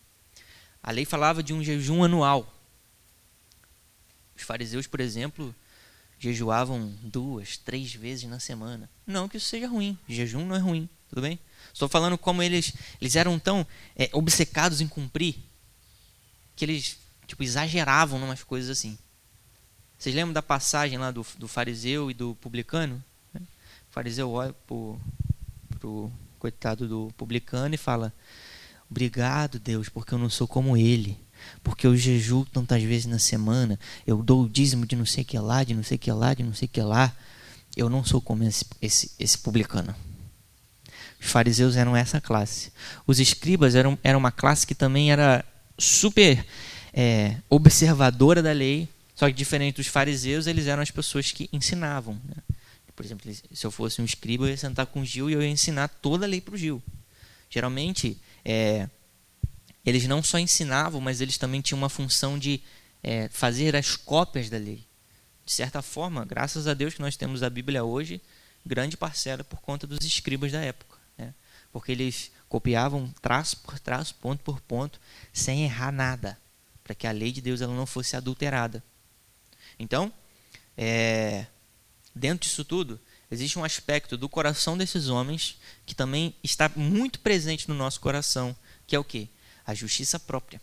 A 0.81 0.91
lei 0.91 1.05
falava 1.05 1.41
de 1.41 1.53
um 1.53 1.63
jejum 1.63 2.03
anual. 2.03 2.49
Os 4.35 4.43
fariseus, 4.43 4.87
por 4.87 4.99
exemplo, 4.99 5.53
jejuavam 6.19 6.93
duas, 7.01 7.57
três 7.57 7.93
vezes 7.93 8.29
na 8.29 8.39
semana. 8.39 8.89
Não 9.05 9.27
que 9.27 9.37
isso 9.37 9.47
seja 9.47 9.67
ruim. 9.67 9.97
Jejum 10.07 10.45
não 10.45 10.55
é 10.55 10.59
ruim, 10.59 10.89
tudo 11.09 11.21
bem? 11.21 11.39
Estou 11.73 11.89
falando 11.89 12.17
como 12.17 12.43
eles, 12.43 12.73
eles 13.01 13.15
eram 13.15 13.39
tão 13.39 13.65
é, 13.95 14.09
obcecados 14.13 14.81
em 14.81 14.87
cumprir 14.87 15.35
que 16.55 16.65
eles 16.65 16.97
tipo 17.25 17.43
exageravam 17.43 18.19
em 18.19 18.23
umas 18.23 18.43
coisas 18.43 18.69
assim. 18.69 18.97
Vocês 20.03 20.13
lembram 20.13 20.33
da 20.33 20.41
passagem 20.41 20.97
lá 20.97 21.11
do, 21.11 21.25
do 21.37 21.47
fariseu 21.47 22.11
e 22.11 22.13
do 22.13 22.35
publicano? 22.41 23.01
O 23.33 23.39
fariseu 23.89 24.29
olha 24.29 24.53
pro, 24.67 24.99
pro 25.79 26.11
coitado 26.37 26.89
do 26.89 27.09
publicano 27.15 27.73
e 27.73 27.77
fala: 27.77 28.11
Obrigado, 28.91 29.59
Deus, 29.59 29.87
porque 29.87 30.13
eu 30.13 30.17
não 30.17 30.29
sou 30.29 30.45
como 30.45 30.75
ele 30.75 31.17
porque 31.63 31.87
eu 31.87 31.95
jejuo 31.95 32.45
tantas 32.45 32.83
vezes 32.83 33.05
na 33.05 33.17
semana, 33.17 33.79
eu 34.05 34.21
dou 34.21 34.43
o 34.43 34.49
dízimo 34.49 34.85
de 34.85 34.93
não 34.93 35.05
sei 35.05 35.23
que 35.23 35.39
lá, 35.39 35.63
de 35.63 35.73
não 35.73 35.83
sei 35.83 35.97
que 35.97 36.11
lá, 36.11 36.33
de 36.33 36.43
não 36.43 36.53
sei 36.53 36.67
que 36.67 36.81
lá. 36.81 37.15
Eu 37.73 37.89
não 37.89 38.03
sou 38.03 38.19
como 38.19 38.43
esse, 38.43 38.65
esse, 38.81 39.11
esse 39.17 39.37
publicano. 39.37 39.95
Os 41.17 41.27
fariseus 41.27 41.77
eram 41.77 41.95
essa 41.95 42.19
classe. 42.19 42.73
Os 43.07 43.21
escribas 43.21 43.73
eram, 43.73 43.97
eram 44.03 44.19
uma 44.19 44.31
classe 44.33 44.67
que 44.67 44.75
também 44.75 45.13
era 45.13 45.45
super 45.77 46.45
é, 46.93 47.37
observadora 47.49 48.43
da 48.43 48.51
lei, 48.51 48.89
só 49.23 49.29
que 49.29 49.33
diferente 49.33 49.77
dos 49.77 49.87
fariseus, 49.87 50.47
eles 50.47 50.67
eram 50.67 50.83
as 50.83 50.91
pessoas 50.91 51.31
que 51.31 51.49
ensinavam. 51.53 52.19
Né? 52.25 52.35
Por 52.93 53.05
exemplo, 53.05 53.33
se 53.33 53.65
eu 53.65 53.71
fosse 53.71 54.01
um 54.01 54.05
escriba, 54.05 54.43
eu 54.43 54.49
ia 54.49 54.57
sentar 54.57 54.85
com 54.85 54.99
o 54.99 55.05
Gil 55.05 55.29
e 55.29 55.33
eu 55.33 55.41
ia 55.41 55.47
ensinar 55.47 55.87
toda 55.87 56.25
a 56.25 56.27
lei 56.27 56.41
para 56.41 56.55
o 56.55 56.57
Gil. 56.57 56.83
Geralmente, 57.49 58.19
é, 58.43 58.89
eles 59.85 60.07
não 60.07 60.21
só 60.21 60.37
ensinavam, 60.37 60.99
mas 60.99 61.21
eles 61.21 61.37
também 61.37 61.61
tinham 61.61 61.77
uma 61.77 61.87
função 61.87 62.37
de 62.37 62.61
é, 63.01 63.29
fazer 63.29 63.77
as 63.77 63.95
cópias 63.95 64.49
da 64.49 64.57
lei. 64.57 64.85
De 65.45 65.53
certa 65.53 65.81
forma, 65.81 66.25
graças 66.25 66.67
a 66.67 66.73
Deus 66.73 66.93
que 66.93 67.01
nós 67.01 67.15
temos 67.15 67.43
a 67.43 67.49
Bíblia 67.49 67.81
hoje, 67.81 68.21
grande 68.65 68.97
parcela 68.97 69.41
por 69.41 69.61
conta 69.61 69.87
dos 69.87 70.05
escribas 70.05 70.51
da 70.51 70.59
época. 70.59 70.97
Né? 71.17 71.33
Porque 71.71 71.93
eles 71.93 72.29
copiavam 72.49 73.09
traço 73.21 73.55
por 73.59 73.79
traço, 73.79 74.15
ponto 74.15 74.43
por 74.43 74.59
ponto, 74.59 74.99
sem 75.31 75.63
errar 75.63 75.93
nada, 75.93 76.37
para 76.83 76.93
que 76.93 77.07
a 77.07 77.11
lei 77.13 77.31
de 77.31 77.39
Deus 77.39 77.61
ela 77.61 77.73
não 77.73 77.85
fosse 77.85 78.17
adulterada. 78.17 78.83
Então, 79.77 80.11
é, 80.77 81.45
dentro 82.15 82.47
disso 82.47 82.63
tudo, 82.63 82.99
existe 83.29 83.57
um 83.57 83.63
aspecto 83.63 84.17
do 84.17 84.29
coração 84.29 84.77
desses 84.77 85.09
homens 85.09 85.57
que 85.85 85.95
também 85.95 86.35
está 86.43 86.69
muito 86.75 87.19
presente 87.19 87.67
no 87.67 87.75
nosso 87.75 87.99
coração, 87.99 88.55
que 88.85 88.95
é 88.95 88.99
o 88.99 89.03
quê? 89.03 89.27
a 89.65 89.73
justiça 89.73 90.19
própria. 90.19 90.61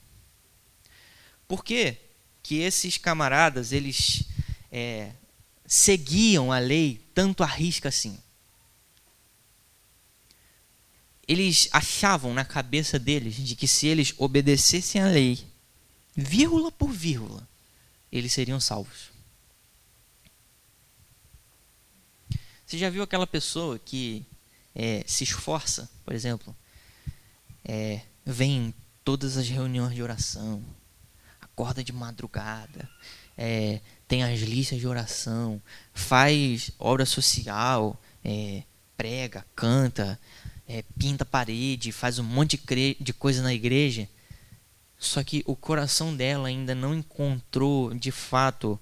Por 1.49 1.65
que, 1.65 1.97
que 2.43 2.59
esses 2.59 2.97
camaradas 2.97 3.73
eles 3.73 4.25
é, 4.71 5.13
seguiam 5.67 6.53
a 6.53 6.59
lei 6.59 7.01
tanto 7.15 7.43
à 7.43 7.47
risca 7.47 7.89
assim? 7.89 8.19
Eles 11.27 11.69
achavam 11.73 12.35
na 12.35 12.45
cabeça 12.45 12.99
deles 12.99 13.37
de 13.37 13.55
que 13.55 13.69
se 13.69 13.87
eles 13.87 14.13
obedecessem 14.19 15.01
à 15.01 15.07
lei, 15.07 15.45
vírgula 16.15 16.73
por 16.73 16.91
vírgula, 16.91 17.49
eles 18.11 18.33
seriam 18.33 18.61
salvos. 18.61 19.11
Você 22.67 22.79
já 22.79 22.89
viu 22.89 23.03
aquela 23.03 23.27
pessoa 23.27 23.79
que 23.79 24.25
é, 24.75 25.03
se 25.07 25.25
esforça, 25.25 25.91
por 26.05 26.15
exemplo, 26.15 26.55
é, 27.65 28.01
vem 28.25 28.73
todas 29.05 29.37
as 29.37 29.49
reuniões 29.49 29.95
de 29.95 30.03
oração, 30.03 30.63
acorda 31.41 31.83
de 31.83 31.93
madrugada, 31.93 32.89
é, 33.37 33.81
tem 34.07 34.23
as 34.23 34.41
listas 34.41 34.79
de 34.79 34.87
oração, 34.87 35.61
faz 35.93 36.71
obra 36.79 37.05
social, 37.05 38.01
é, 38.25 38.63
prega, 38.97 39.45
canta, 39.57 40.21
é, 40.69 40.85
pinta 40.99 41.25
parede, 41.25 41.91
faz 41.91 42.19
um 42.19 42.23
monte 42.23 42.57
de, 42.57 42.97
de 43.01 43.13
coisa 43.13 43.43
na 43.43 43.53
igreja, 43.53 44.09
só 45.01 45.25
que 45.25 45.43
o 45.47 45.57
coração 45.57 46.15
dela 46.15 46.49
ainda 46.49 46.75
não 46.75 46.95
encontrou 46.95 47.95
de 47.95 48.13
fato 48.13 48.79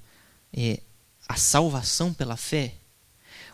é, 0.53 0.81
a 1.29 1.37
salvação 1.37 2.13
pela 2.13 2.37
fé. 2.37 2.75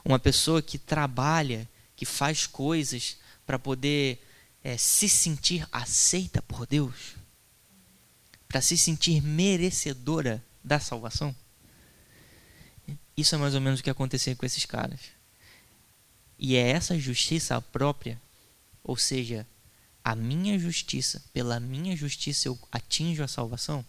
Uma 0.02 0.18
pessoa 0.18 0.62
que 0.62 0.78
trabalha, 0.78 1.68
que 1.94 2.06
faz 2.06 2.46
coisas 2.46 3.18
para 3.44 3.58
poder 3.58 4.18
é, 4.62 4.78
se 4.78 5.10
sentir 5.10 5.68
aceita 5.70 6.40
por 6.40 6.66
Deus, 6.66 7.16
para 8.48 8.62
se 8.62 8.78
sentir 8.78 9.20
merecedora 9.20 10.42
da 10.64 10.80
salvação. 10.80 11.36
Isso 13.14 13.34
é 13.34 13.38
mais 13.38 13.54
ou 13.54 13.60
menos 13.60 13.80
o 13.80 13.82
que 13.82 13.90
aconteceu 13.90 14.34
com 14.36 14.46
esses 14.46 14.64
caras. 14.64 15.00
E 16.38 16.56
é 16.56 16.70
essa 16.70 16.98
justiça 16.98 17.60
própria, 17.60 18.18
ou 18.82 18.96
seja, 18.96 19.46
a 20.04 20.14
minha 20.14 20.58
justiça, 20.58 21.22
pela 21.32 21.58
minha 21.58 21.96
justiça 21.96 22.48
eu 22.48 22.58
atinjo 22.70 23.24
a 23.24 23.28
salvação, 23.28 23.84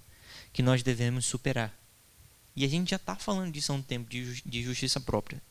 que 0.54 0.64
nós 0.64 0.82
devemos 0.82 1.26
superar. 1.26 1.78
E 2.56 2.64
a 2.64 2.68
gente 2.70 2.92
já 2.92 2.96
está 2.96 3.18
falando 3.18 3.52
disso 3.52 3.74
há 3.74 3.76
um 3.76 3.82
tempo, 3.82 4.10
de, 4.10 4.64
justiça 4.64 5.00
própria. 5.02 5.42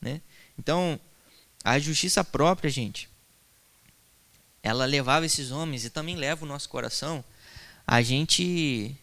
Né? 0.00 0.20
Então, 0.56 1.00
a 1.64 1.76
justiça 1.80 2.22
própria, 2.22 2.70
gente, 2.70 3.08
ela 4.62 4.84
levava 4.84 5.26
esses 5.26 5.50
homens 5.50 5.84
e 5.84 5.90
também 5.90 6.14
leva 6.14 6.44
o 6.44 6.48
nosso 6.48 6.68
coração 6.68 7.24
a 7.84 8.00
gente 8.00 8.96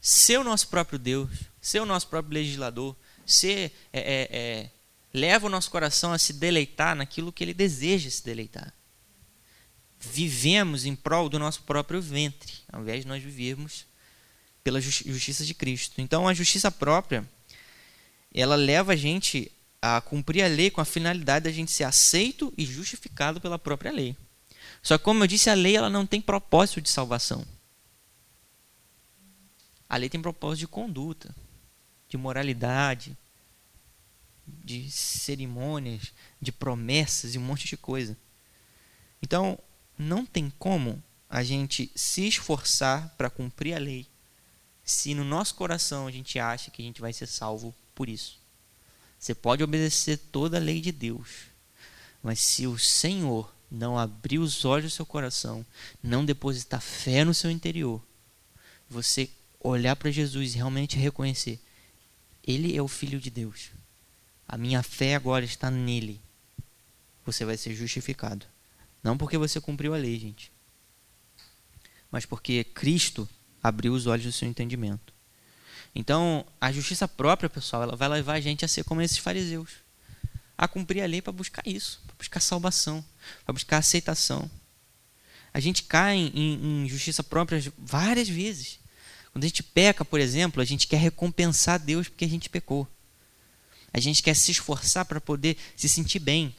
ser 0.00 0.38
o 0.38 0.44
nosso 0.44 0.68
próprio 0.68 1.00
Deus, 1.00 1.30
ser 1.60 1.80
o 1.80 1.86
nosso 1.86 2.06
próprio 2.06 2.34
legislador, 2.34 2.94
ser, 3.26 3.72
é, 3.92 4.00
é, 4.00 4.28
é, 4.30 4.70
leva 5.12 5.46
o 5.46 5.50
nosso 5.50 5.68
coração 5.68 6.12
a 6.12 6.18
se 6.18 6.32
deleitar 6.34 6.94
naquilo 6.94 7.32
que 7.32 7.42
ele 7.42 7.54
deseja 7.54 8.08
se 8.08 8.22
deleitar. 8.22 8.72
Vivemos 10.12 10.84
em 10.84 10.94
prol 10.94 11.28
do 11.28 11.38
nosso 11.38 11.62
próprio 11.62 12.00
ventre, 12.00 12.52
ao 12.72 12.82
invés 12.82 13.02
de 13.02 13.08
nós 13.08 13.22
vivermos 13.22 13.86
pela 14.62 14.80
justiça 14.80 15.44
de 15.44 15.54
Cristo. 15.54 16.00
Então, 16.00 16.26
a 16.26 16.34
justiça 16.34 16.70
própria, 16.70 17.28
ela 18.32 18.56
leva 18.56 18.92
a 18.92 18.96
gente 18.96 19.50
a 19.80 20.00
cumprir 20.00 20.42
a 20.42 20.48
lei 20.48 20.70
com 20.70 20.80
a 20.80 20.84
finalidade 20.84 21.44
da 21.44 21.52
gente 21.52 21.70
ser 21.70 21.84
aceito 21.84 22.52
e 22.56 22.64
justificado 22.64 23.40
pela 23.40 23.58
própria 23.58 23.92
lei. 23.92 24.16
Só 24.82 24.96
que, 24.96 25.04
como 25.04 25.22
eu 25.22 25.26
disse, 25.26 25.50
a 25.50 25.54
lei 25.54 25.76
ela 25.76 25.90
não 25.90 26.06
tem 26.06 26.20
propósito 26.20 26.80
de 26.80 26.90
salvação. 26.90 27.46
A 29.88 29.96
lei 29.96 30.08
tem 30.08 30.20
propósito 30.20 30.60
de 30.60 30.68
conduta, 30.68 31.34
de 32.08 32.16
moralidade, 32.16 33.16
de 34.46 34.90
cerimônias, 34.90 36.12
de 36.40 36.50
promessas 36.50 37.34
e 37.34 37.38
um 37.38 37.42
monte 37.42 37.66
de 37.66 37.76
coisa. 37.76 38.16
Então, 39.22 39.58
não 39.98 40.24
tem 40.24 40.52
como 40.58 41.02
a 41.28 41.42
gente 41.42 41.90
se 41.94 42.26
esforçar 42.26 43.14
para 43.16 43.30
cumprir 43.30 43.74
a 43.74 43.78
lei 43.78 44.06
se 44.84 45.14
no 45.14 45.24
nosso 45.24 45.54
coração 45.54 46.06
a 46.06 46.10
gente 46.10 46.38
acha 46.38 46.70
que 46.70 46.82
a 46.82 46.84
gente 46.84 47.00
vai 47.00 47.12
ser 47.12 47.26
salvo 47.26 47.74
por 47.94 48.08
isso. 48.08 48.38
Você 49.18 49.34
pode 49.34 49.64
obedecer 49.64 50.18
toda 50.18 50.58
a 50.58 50.60
lei 50.60 50.80
de 50.80 50.92
Deus, 50.92 51.46
mas 52.22 52.40
se 52.40 52.66
o 52.66 52.78
Senhor 52.78 53.50
não 53.70 53.98
abrir 53.98 54.38
os 54.38 54.64
olhos 54.64 54.92
do 54.92 54.96
seu 54.96 55.06
coração, 55.06 55.64
não 56.02 56.24
depositar 56.24 56.82
fé 56.82 57.24
no 57.24 57.32
seu 57.32 57.50
interior, 57.50 58.02
você 58.88 59.30
olhar 59.58 59.96
para 59.96 60.10
Jesus 60.10 60.52
e 60.52 60.56
realmente 60.56 60.98
reconhecer: 60.98 61.58
Ele 62.46 62.76
é 62.76 62.82
o 62.82 62.88
Filho 62.88 63.18
de 63.18 63.30
Deus. 63.30 63.70
A 64.46 64.58
minha 64.58 64.82
fé 64.82 65.14
agora 65.14 65.44
está 65.44 65.70
nele. 65.70 66.20
Você 67.24 67.46
vai 67.46 67.56
ser 67.56 67.74
justificado. 67.74 68.44
Não 69.04 69.18
porque 69.18 69.36
você 69.36 69.60
cumpriu 69.60 69.92
a 69.94 69.98
lei, 69.98 70.18
gente, 70.18 70.50
mas 72.10 72.24
porque 72.24 72.64
Cristo 72.64 73.28
abriu 73.62 73.92
os 73.92 74.06
olhos 74.06 74.24
do 74.24 74.32
seu 74.32 74.48
entendimento. 74.48 75.12
Então, 75.94 76.44
a 76.60 76.72
justiça 76.72 77.06
própria, 77.06 77.50
pessoal, 77.50 77.82
ela 77.82 77.96
vai 77.96 78.08
levar 78.08 78.32
a 78.34 78.40
gente 78.40 78.64
a 78.64 78.68
ser 78.68 78.82
como 78.82 79.02
esses 79.02 79.18
fariseus, 79.18 79.70
a 80.56 80.66
cumprir 80.66 81.02
a 81.02 81.06
lei 81.06 81.20
para 81.20 81.32
buscar 81.32 81.62
isso, 81.66 82.00
para 82.06 82.16
buscar 82.16 82.40
salvação, 82.40 83.04
para 83.44 83.52
buscar 83.52 83.78
aceitação. 83.78 84.50
A 85.52 85.60
gente 85.60 85.84
cai 85.84 86.16
em, 86.16 86.84
em 86.84 86.88
justiça 86.88 87.22
própria 87.22 87.62
várias 87.78 88.28
vezes. 88.28 88.80
Quando 89.32 89.44
a 89.44 89.46
gente 89.46 89.62
peca, 89.62 90.04
por 90.04 90.18
exemplo, 90.18 90.62
a 90.62 90.64
gente 90.64 90.86
quer 90.86 90.96
recompensar 90.96 91.78
Deus 91.78 92.08
porque 92.08 92.24
a 92.24 92.28
gente 92.28 92.48
pecou. 92.48 92.88
A 93.92 94.00
gente 94.00 94.22
quer 94.22 94.34
se 94.34 94.50
esforçar 94.50 95.04
para 95.04 95.20
poder 95.20 95.56
se 95.76 95.88
sentir 95.88 96.18
bem. 96.18 96.54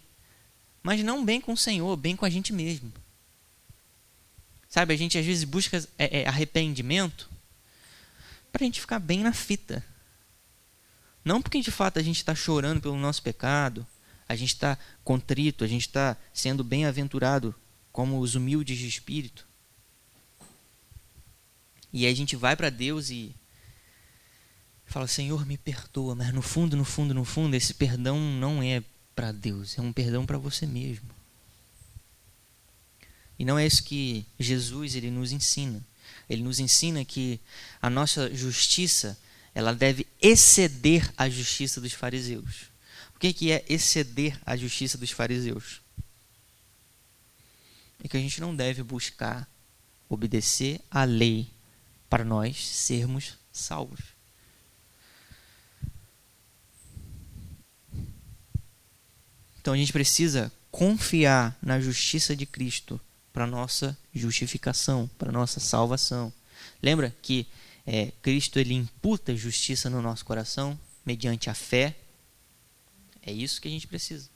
Mas 0.86 1.04
não 1.04 1.26
bem 1.26 1.42
com 1.42 1.54
o 1.54 1.58
Senhor, 1.58 1.98
bem 1.98 2.16
com 2.16 2.26
a 2.26 2.30
gente 2.30 2.54
mesmo. 2.54 2.94
Sabe, 4.70 4.94
a 4.94 4.96
gente 4.96 5.18
às 5.18 5.26
vezes 5.26 5.44
busca 5.44 5.84
é, 5.98 6.22
é, 6.22 6.28
arrependimento 6.28 7.28
para 8.52 8.64
a 8.64 8.66
gente 8.66 8.80
ficar 8.80 9.00
bem 9.00 9.24
na 9.24 9.34
fita. 9.34 9.84
Não 11.24 11.42
porque 11.42 11.60
de 11.60 11.72
fato 11.72 11.98
a 11.98 12.04
gente 12.04 12.18
está 12.18 12.36
chorando 12.36 12.82
pelo 12.82 13.00
nosso 13.00 13.24
pecado, 13.24 13.84
a 14.30 14.36
gente 14.36 14.50
está 14.50 14.78
contrito, 15.04 15.64
a 15.64 15.68
gente 15.68 15.88
está 15.88 16.16
sendo 16.32 16.64
bem-aventurado 16.64 17.56
como 17.92 18.20
os 18.20 18.36
humildes 18.36 18.78
de 18.78 18.88
espírito. 18.88 19.48
E 21.92 22.06
aí 22.06 22.12
a 22.12 22.16
gente 22.16 22.36
vai 22.36 22.56
para 22.56 22.70
Deus 22.70 23.10
e 23.10 23.36
fala: 24.86 25.08
Senhor, 25.08 25.48
me 25.48 25.58
perdoa, 25.58 26.14
mas 26.14 26.32
no 26.32 26.44
fundo, 26.44 26.78
no 26.78 26.86
fundo, 26.86 27.12
no 27.12 27.26
fundo, 27.26 27.56
esse 27.56 27.74
perdão 27.74 28.20
não 28.20 28.62
é 28.62 28.84
para 29.16 29.32
Deus, 29.32 29.78
é 29.78 29.82
um 29.82 29.94
perdão 29.94 30.26
para 30.26 30.38
você 30.38 30.66
mesmo. 30.66 31.10
E 33.40 33.46
não 33.46 33.58
é 33.58 33.66
isso 33.66 33.84
que 33.84 34.26
Jesus 34.40 34.96
ele 34.96 35.10
nos 35.10 35.32
ensina. 35.32 35.84
Ele 36.30 36.44
nos 36.44 36.60
ensina 36.60 37.04
que 37.06 37.40
a 37.82 37.90
nossa 37.90 38.34
justiça 38.34 39.18
ela 39.54 39.74
deve 39.74 40.06
exceder 40.22 41.12
a 41.16 41.30
justiça 41.30 41.80
dos 41.80 41.94
fariseus. 41.94 42.64
O 43.16 43.20
que, 43.20 43.32
que 43.32 43.52
é 43.52 43.64
exceder 43.70 44.38
a 44.46 44.58
justiça 44.58 44.98
dos 44.98 45.12
fariseus? 45.12 45.82
É 48.04 48.08
que 48.08 48.18
a 48.18 48.20
gente 48.20 48.42
não 48.42 48.56
deve 48.56 48.84
buscar 48.84 49.50
obedecer 50.10 50.82
à 50.92 51.06
lei 51.06 51.48
para 52.10 52.26
nós 52.26 52.58
sermos 52.58 53.34
salvos. 53.52 54.15
Então 59.66 59.74
a 59.74 59.78
gente 59.78 59.92
precisa 59.92 60.52
confiar 60.70 61.58
na 61.60 61.80
justiça 61.80 62.36
de 62.36 62.46
Cristo 62.46 63.02
para 63.34 63.48
nossa 63.48 63.98
justificação, 64.14 65.10
para 65.18 65.32
nossa 65.32 65.60
salvação. 65.60 66.32
Lembra 66.84 67.12
que 67.20 67.48
é, 67.84 68.12
Cristo 68.22 68.60
ele 68.60 68.76
imputa 68.76 69.36
justiça 69.36 69.90
no 69.90 70.04
nosso 70.04 70.24
coração 70.24 70.80
mediante 71.04 71.50
a 71.50 71.56
fé. 71.56 71.96
É 73.24 73.32
isso 73.32 73.60
que 73.60 73.68
a 73.68 73.72
gente 73.72 73.88
precisa. 73.88 74.30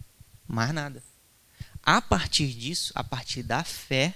Mais 0.47 0.73
nada. 0.73 1.03
A 1.83 2.01
partir 2.01 2.51
disso, 2.51 2.91
a 2.95 3.03
partir 3.03 3.43
da 3.43 3.63
fé, 3.63 4.15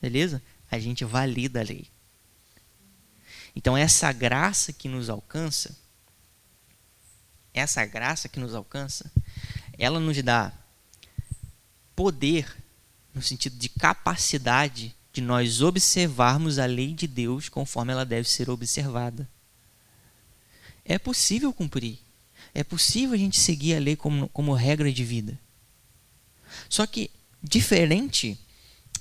beleza? 0.00 0.40
A 0.70 0.78
gente 0.78 1.04
valida 1.04 1.58
a 1.58 1.64
lei. 1.64 1.88
Então 3.56 3.76
essa 3.76 4.12
graça 4.12 4.72
que 4.72 4.88
nos 4.88 5.10
alcança, 5.10 5.76
essa 7.52 7.84
graça 7.84 8.28
que 8.28 8.38
nos 8.38 8.54
alcança, 8.54 9.10
ela 9.80 9.98
nos 9.98 10.22
dá 10.22 10.52
poder 11.96 12.54
no 13.14 13.22
sentido 13.22 13.56
de 13.56 13.70
capacidade 13.70 14.94
de 15.10 15.22
nós 15.22 15.62
observarmos 15.62 16.58
a 16.58 16.66
lei 16.66 16.92
de 16.92 17.06
Deus 17.06 17.48
conforme 17.48 17.90
ela 17.92 18.04
deve 18.04 18.28
ser 18.28 18.50
observada. 18.50 19.26
É 20.84 20.98
possível 20.98 21.50
cumprir. 21.50 21.98
É 22.54 22.62
possível 22.62 23.14
a 23.14 23.18
gente 23.18 23.40
seguir 23.40 23.74
a 23.74 23.80
lei 23.80 23.96
como, 23.96 24.28
como 24.28 24.52
regra 24.52 24.92
de 24.92 25.02
vida. 25.02 25.40
Só 26.68 26.86
que, 26.86 27.10
diferente 27.42 28.38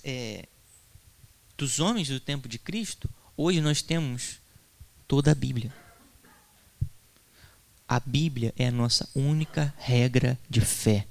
é, 0.01 0.47
dos 1.57 1.81
homens 1.81 2.07
do 2.07 2.21
tempo 2.21 2.47
de 2.47 2.57
Cristo, 2.57 3.09
hoje 3.35 3.59
nós 3.59 3.81
temos 3.81 4.39
toda 5.07 5.31
a 5.31 5.35
Bíblia. 5.35 5.73
A 7.89 7.99
Bíblia 7.99 8.53
é 8.55 8.67
a 8.67 8.71
nossa 8.71 9.09
única 9.15 9.73
regra 9.79 10.37
de 10.47 10.61
fé. 10.61 11.07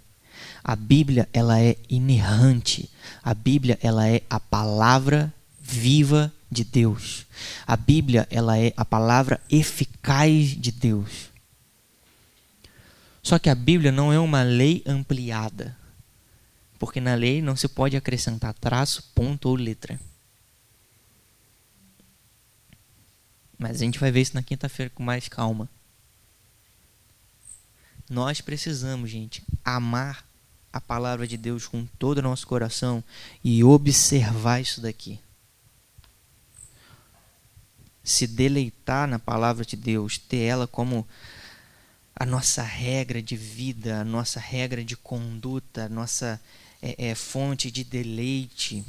A 0.62 0.76
Bíblia 0.76 1.28
ela 1.32 1.60
é 1.60 1.76
inerrante. 1.90 2.88
A 3.20 3.34
Bíblia 3.34 3.76
ela 3.82 4.08
é 4.08 4.22
a 4.30 4.38
palavra 4.38 5.34
viva 5.60 6.32
de 6.48 6.62
Deus. 6.62 7.26
A 7.66 7.76
Bíblia 7.76 8.28
ela 8.30 8.56
é 8.56 8.72
a 8.76 8.84
palavra 8.84 9.40
eficaz 9.50 10.56
de 10.56 10.70
Deus. 10.70 11.30
Só 13.24 13.40
que 13.40 13.50
a 13.50 13.56
Bíblia 13.56 13.90
não 13.90 14.12
é 14.12 14.20
uma 14.20 14.44
lei 14.44 14.80
ampliada. 14.86 15.76
Porque 16.78 17.00
na 17.00 17.16
lei 17.16 17.42
não 17.42 17.56
se 17.56 17.66
pode 17.66 17.96
acrescentar 17.96 18.54
traço, 18.54 19.02
ponto 19.16 19.48
ou 19.48 19.56
letra. 19.56 19.98
Mas 23.58 23.82
a 23.82 23.84
gente 23.84 23.98
vai 23.98 24.12
ver 24.12 24.20
isso 24.20 24.36
na 24.36 24.44
quinta-feira 24.44 24.92
com 24.94 25.02
mais 25.02 25.26
calma. 25.26 25.68
Nós 28.08 28.40
precisamos, 28.40 29.10
gente, 29.10 29.42
amar 29.64 30.26
a 30.72 30.80
palavra 30.80 31.26
de 31.26 31.36
Deus 31.36 31.66
com 31.66 31.86
todo 31.98 32.18
o 32.18 32.22
nosso 32.22 32.46
coração 32.46 33.02
e 33.42 33.62
observar 33.62 34.60
isso 34.60 34.80
daqui. 34.80 35.20
Se 38.02 38.26
deleitar 38.26 39.06
na 39.06 39.18
palavra 39.18 39.64
de 39.64 39.76
Deus, 39.76 40.16
ter 40.16 40.38
ela 40.38 40.66
como 40.66 41.06
a 42.16 42.24
nossa 42.24 42.62
regra 42.62 43.22
de 43.22 43.36
vida, 43.36 44.00
a 44.00 44.04
nossa 44.04 44.40
regra 44.40 44.82
de 44.82 44.96
conduta, 44.96 45.84
a 45.84 45.88
nossa 45.88 46.40
é, 46.80 47.10
é, 47.10 47.14
fonte 47.14 47.70
de 47.70 47.84
deleite. 47.84 48.84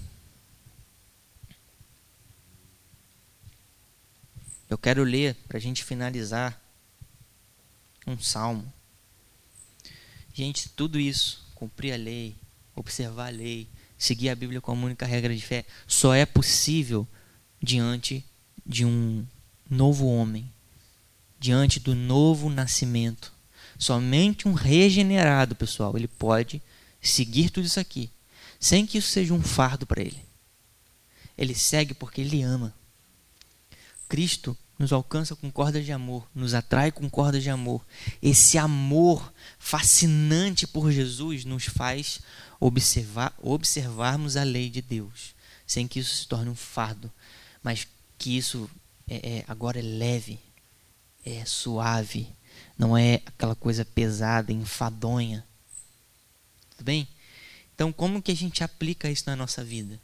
Eu 4.70 4.78
quero 4.78 5.03
ler, 5.03 5.36
para 5.47 5.57
a 5.57 5.61
gente 5.61 5.84
finalizar, 5.84 6.59
um 8.07 8.17
salmo. 8.17 8.72
Gente, 10.40 10.70
tudo 10.70 10.98
isso, 10.98 11.46
cumprir 11.54 11.92
a 11.92 11.98
lei, 11.98 12.34
observar 12.74 13.28
a 13.28 13.30
lei, 13.30 13.68
seguir 13.98 14.30
a 14.30 14.36
Bíblia 14.36 14.62
como 14.62 14.86
única 14.86 15.06
regra 15.06 15.36
de 15.36 15.42
fé, 15.42 15.66
só 15.86 16.14
é 16.14 16.26
possível 16.26 17.06
diante 17.62 18.24
de 18.66 18.86
um 18.86 19.28
novo 19.70 20.08
homem, 20.08 20.50
diante 21.38 21.78
do 21.78 21.94
novo 21.94 22.50
nascimento. 22.50 23.34
Somente 23.78 24.48
um 24.48 24.54
regenerado, 24.54 25.58
pessoal, 25.58 25.98
ele 25.98 26.08
pode 26.08 26.62
seguir 27.02 27.50
tudo 27.50 27.66
isso 27.66 27.82
aqui, 27.82 28.10
sem 28.62 28.86
que 28.86 28.98
isso 28.98 29.10
seja 29.10 29.34
um 29.34 29.42
fardo 29.42 29.86
para 29.86 30.00
ele. 30.02 30.24
Ele 31.38 31.54
segue 31.54 31.94
porque 31.94 32.22
ele 32.22 32.42
ama. 32.42 32.74
Cristo 34.08 34.58
nos 34.80 34.93
alcança 34.93 35.36
com 35.36 35.51
cordas 35.51 35.84
de 35.84 35.91
amor, 35.91 36.25
nos 36.34 36.53
atrai 36.53 36.89
com 36.89 37.09
cordas 37.09 37.43
de 37.43 37.49
amor. 37.49 37.86
Esse 38.21 38.57
amor 38.57 39.34
fascinante 39.59 40.65
por 40.65 40.89
Jesus 40.89 41.43
nos 41.43 41.65
faz 41.65 42.21
observar, 42.61 43.34
observarmos 43.38 44.38
a 44.38 44.43
lei 44.43 44.69
de 44.69 44.82
Deus, 44.82 45.36
sem 45.67 45.86
que 45.86 45.99
isso 45.99 46.15
se 46.15 46.27
torne 46.27 46.49
um 46.49 46.55
fardo, 46.55 47.11
mas 47.61 47.86
que 48.17 48.38
isso 48.38 48.69
é, 49.05 49.39
é, 49.39 49.45
agora 49.49 49.80
é 49.80 49.82
leve, 49.82 50.39
é 51.25 51.43
suave, 51.43 52.30
não 52.77 52.97
é 52.97 53.15
aquela 53.25 53.55
coisa 53.55 53.84
pesada, 53.84 54.53
enfadonha. 54.53 55.45
Tudo 56.71 56.86
bem? 56.86 57.05
Então, 57.75 57.91
como 57.91 58.21
que 58.21 58.32
a 58.32 58.36
gente 58.36 58.63
aplica 58.63 59.11
isso 59.11 59.23
na 59.27 59.36
nossa 59.36 59.61
vida? 59.61 59.99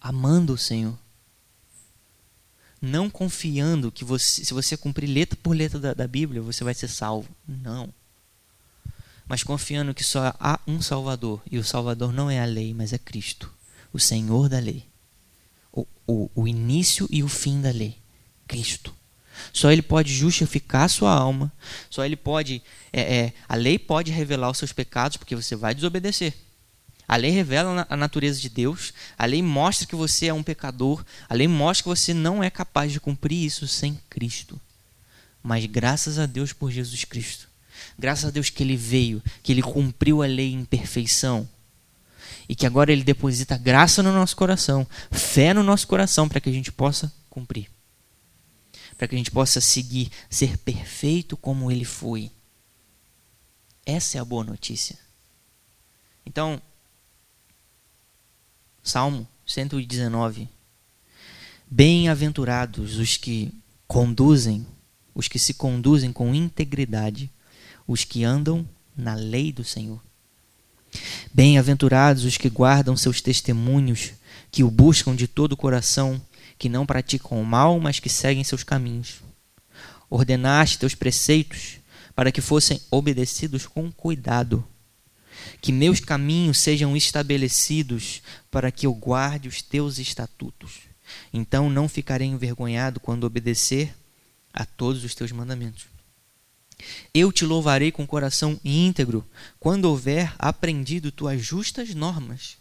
Amando 0.00 0.54
o 0.54 0.58
Senhor. 0.58 0.98
Não 2.82 3.08
confiando 3.08 3.92
que 3.92 4.04
você, 4.04 4.44
se 4.44 4.52
você 4.52 4.76
cumprir 4.76 5.06
letra 5.06 5.38
por 5.40 5.56
letra 5.56 5.78
da, 5.78 5.94
da 5.94 6.08
Bíblia, 6.08 6.42
você 6.42 6.64
vai 6.64 6.74
ser 6.74 6.88
salvo. 6.88 7.28
Não. 7.46 7.88
Mas 9.24 9.44
confiando 9.44 9.94
que 9.94 10.02
só 10.02 10.34
há 10.40 10.58
um 10.66 10.82
Salvador. 10.82 11.40
E 11.48 11.58
o 11.58 11.64
Salvador 11.64 12.12
não 12.12 12.28
é 12.28 12.40
a 12.40 12.44
lei, 12.44 12.74
mas 12.74 12.92
é 12.92 12.98
Cristo, 12.98 13.48
o 13.92 14.00
Senhor 14.00 14.48
da 14.48 14.58
lei. 14.58 14.84
O, 15.72 15.86
o, 16.06 16.30
o 16.34 16.48
início 16.48 17.06
e 17.08 17.22
o 17.22 17.28
fim 17.28 17.60
da 17.60 17.70
lei. 17.70 17.96
Cristo. 18.48 18.92
Só 19.52 19.70
ele 19.70 19.80
pode 19.80 20.12
justificar 20.12 20.84
a 20.84 20.88
sua 20.88 21.12
alma. 21.12 21.52
Só 21.88 22.04
ele 22.04 22.16
pode. 22.16 22.62
É, 22.92 23.00
é, 23.00 23.32
a 23.48 23.54
lei 23.54 23.78
pode 23.78 24.10
revelar 24.10 24.50
os 24.50 24.58
seus 24.58 24.72
pecados, 24.72 25.16
porque 25.16 25.36
você 25.36 25.54
vai 25.54 25.74
desobedecer. 25.74 26.34
A 27.12 27.16
lei 27.16 27.30
revela 27.30 27.86
a 27.90 27.94
natureza 27.94 28.40
de 28.40 28.48
Deus. 28.48 28.94
A 29.18 29.26
lei 29.26 29.42
mostra 29.42 29.86
que 29.86 29.94
você 29.94 30.28
é 30.28 30.32
um 30.32 30.42
pecador. 30.42 31.04
A 31.28 31.34
lei 31.34 31.46
mostra 31.46 31.82
que 31.82 31.88
você 31.90 32.14
não 32.14 32.42
é 32.42 32.48
capaz 32.48 32.90
de 32.90 32.98
cumprir 32.98 33.44
isso 33.44 33.68
sem 33.68 34.00
Cristo. 34.08 34.58
Mas 35.42 35.66
graças 35.66 36.18
a 36.18 36.24
Deus 36.24 36.54
por 36.54 36.70
Jesus 36.70 37.04
Cristo. 37.04 37.50
Graças 37.98 38.24
a 38.24 38.30
Deus 38.30 38.48
que 38.48 38.62
ele 38.62 38.78
veio, 38.78 39.22
que 39.42 39.52
ele 39.52 39.60
cumpriu 39.60 40.22
a 40.22 40.26
lei 40.26 40.54
em 40.54 40.64
perfeição. 40.64 41.46
E 42.48 42.56
que 42.56 42.64
agora 42.64 42.90
ele 42.90 43.04
deposita 43.04 43.58
graça 43.58 44.02
no 44.02 44.10
nosso 44.10 44.34
coração, 44.34 44.86
fé 45.10 45.52
no 45.52 45.62
nosso 45.62 45.86
coração, 45.86 46.26
para 46.26 46.40
que 46.40 46.48
a 46.48 46.52
gente 46.52 46.72
possa 46.72 47.12
cumprir 47.28 47.68
para 48.96 49.08
que 49.08 49.16
a 49.16 49.18
gente 49.18 49.32
possa 49.32 49.60
seguir, 49.60 50.12
ser 50.30 50.56
perfeito 50.58 51.36
como 51.36 51.72
ele 51.72 51.84
foi. 51.84 52.30
Essa 53.84 54.16
é 54.16 54.20
a 54.20 54.24
boa 54.24 54.44
notícia. 54.44 54.96
Então, 56.24 56.62
Salmo 58.82 59.28
119. 59.46 60.48
Bem-aventurados 61.70 62.98
os 62.98 63.16
que 63.16 63.54
conduzem, 63.86 64.66
os 65.14 65.28
que 65.28 65.38
se 65.38 65.54
conduzem 65.54 66.12
com 66.12 66.34
integridade, 66.34 67.30
os 67.86 68.02
que 68.02 68.24
andam 68.24 68.68
na 68.96 69.14
lei 69.14 69.52
do 69.52 69.62
Senhor. 69.62 70.02
Bem-aventurados 71.32 72.24
os 72.24 72.36
que 72.36 72.50
guardam 72.50 72.96
seus 72.96 73.20
testemunhos, 73.20 74.14
que 74.50 74.64
o 74.64 74.70
buscam 74.70 75.14
de 75.14 75.28
todo 75.28 75.52
o 75.52 75.56
coração 75.56 76.20
que 76.58 76.68
não 76.68 76.84
praticam 76.84 77.40
o 77.40 77.46
mal, 77.46 77.78
mas 77.78 78.00
que 78.00 78.08
seguem 78.08 78.42
seus 78.42 78.64
caminhos. 78.64 79.20
Ordenaste 80.10 80.80
teus 80.80 80.96
preceitos 80.96 81.78
para 82.16 82.32
que 82.32 82.40
fossem 82.40 82.80
obedecidos 82.90 83.64
com 83.64 83.92
cuidado. 83.92 84.66
Que 85.60 85.72
meus 85.72 86.00
caminhos 86.00 86.58
sejam 86.58 86.96
estabelecidos 86.96 88.22
para 88.50 88.70
que 88.70 88.86
eu 88.86 88.94
guarde 88.94 89.48
os 89.48 89.62
teus 89.62 89.98
estatutos. 89.98 90.80
Então 91.32 91.68
não 91.68 91.88
ficarei 91.88 92.26
envergonhado 92.26 93.00
quando 93.00 93.24
obedecer 93.24 93.94
a 94.52 94.64
todos 94.64 95.04
os 95.04 95.14
teus 95.14 95.32
mandamentos. 95.32 95.86
Eu 97.14 97.30
te 97.30 97.44
louvarei 97.44 97.92
com 97.92 98.06
coração 98.06 98.58
íntegro 98.64 99.24
quando 99.60 99.84
houver 99.84 100.34
aprendido 100.38 101.12
tuas 101.12 101.40
justas 101.40 101.94
normas. 101.94 102.56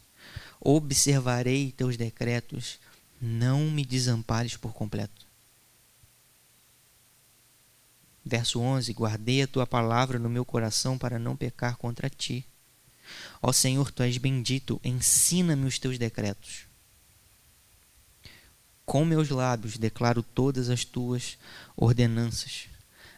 Observarei 0.59 1.71
teus 1.71 1.97
decretos 1.97 2.79
não 3.19 3.69
me 3.69 3.85
desampares 3.85 4.57
por 4.57 4.73
completo. 4.73 5.25
Verso 8.23 8.59
11: 8.59 8.91
Guardei 8.93 9.41
a 9.43 9.47
tua 9.47 9.65
palavra 9.65 10.19
no 10.19 10.29
meu 10.29 10.45
coração 10.45 10.97
para 10.97 11.19
não 11.19 11.35
pecar 11.35 11.77
contra 11.77 12.09
ti. 12.09 12.45
Ó 13.41 13.51
Senhor, 13.51 13.91
tu 13.91 14.03
és 14.03 14.17
bendito, 14.17 14.79
ensina-me 14.83 15.65
os 15.65 15.79
teus 15.79 15.97
decretos. 15.97 16.65
Com 18.85 19.05
meus 19.05 19.29
lábios 19.29 19.77
declaro 19.77 20.21
todas 20.21 20.69
as 20.69 20.83
tuas 20.83 21.37
ordenanças. 21.75 22.65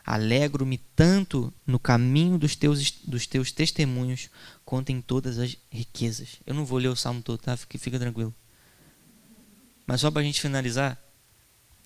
Alegro-me 0.06 0.78
tanto 0.78 1.54
no 1.66 1.80
caminho 1.80 2.38
dos 2.38 2.56
teus, 2.56 2.92
dos 3.04 3.26
teus 3.26 3.52
testemunhos 3.52 4.30
quanto 4.66 4.92
em 4.92 5.02
todas 5.02 5.40
as 5.40 5.56
riquezas. 5.72 6.38
Eu 6.46 6.54
não 6.54 6.66
vou 6.66 6.78
ler 6.78 6.90
o 6.90 6.96
salmo 6.96 7.22
todo, 7.22 7.40
tá? 7.40 7.56
Fique, 7.56 7.78
fica 7.78 7.98
tranquilo. 7.98 8.34
Mas 9.86 10.02
só 10.02 10.12
para 10.12 10.22
a 10.22 10.26
gente 10.26 10.42
finalizar, 10.42 10.98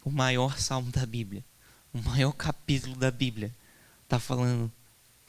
o 0.04 0.10
maior 0.10 0.58
salmo 0.58 0.92
da 0.92 1.06
Bíblia, 1.06 1.44
o 1.94 2.02
maior 2.02 2.32
capítulo 2.32 2.96
da 2.96 3.12
Bíblia, 3.12 3.54
está 4.04 4.20
falando 4.20 4.72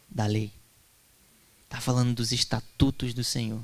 da 0.08 0.26
lei. 0.26 0.52
Está 1.68 1.80
falando 1.80 2.14
dos 2.14 2.32
estatutos 2.32 3.14
do 3.14 3.22
Senhor. 3.22 3.62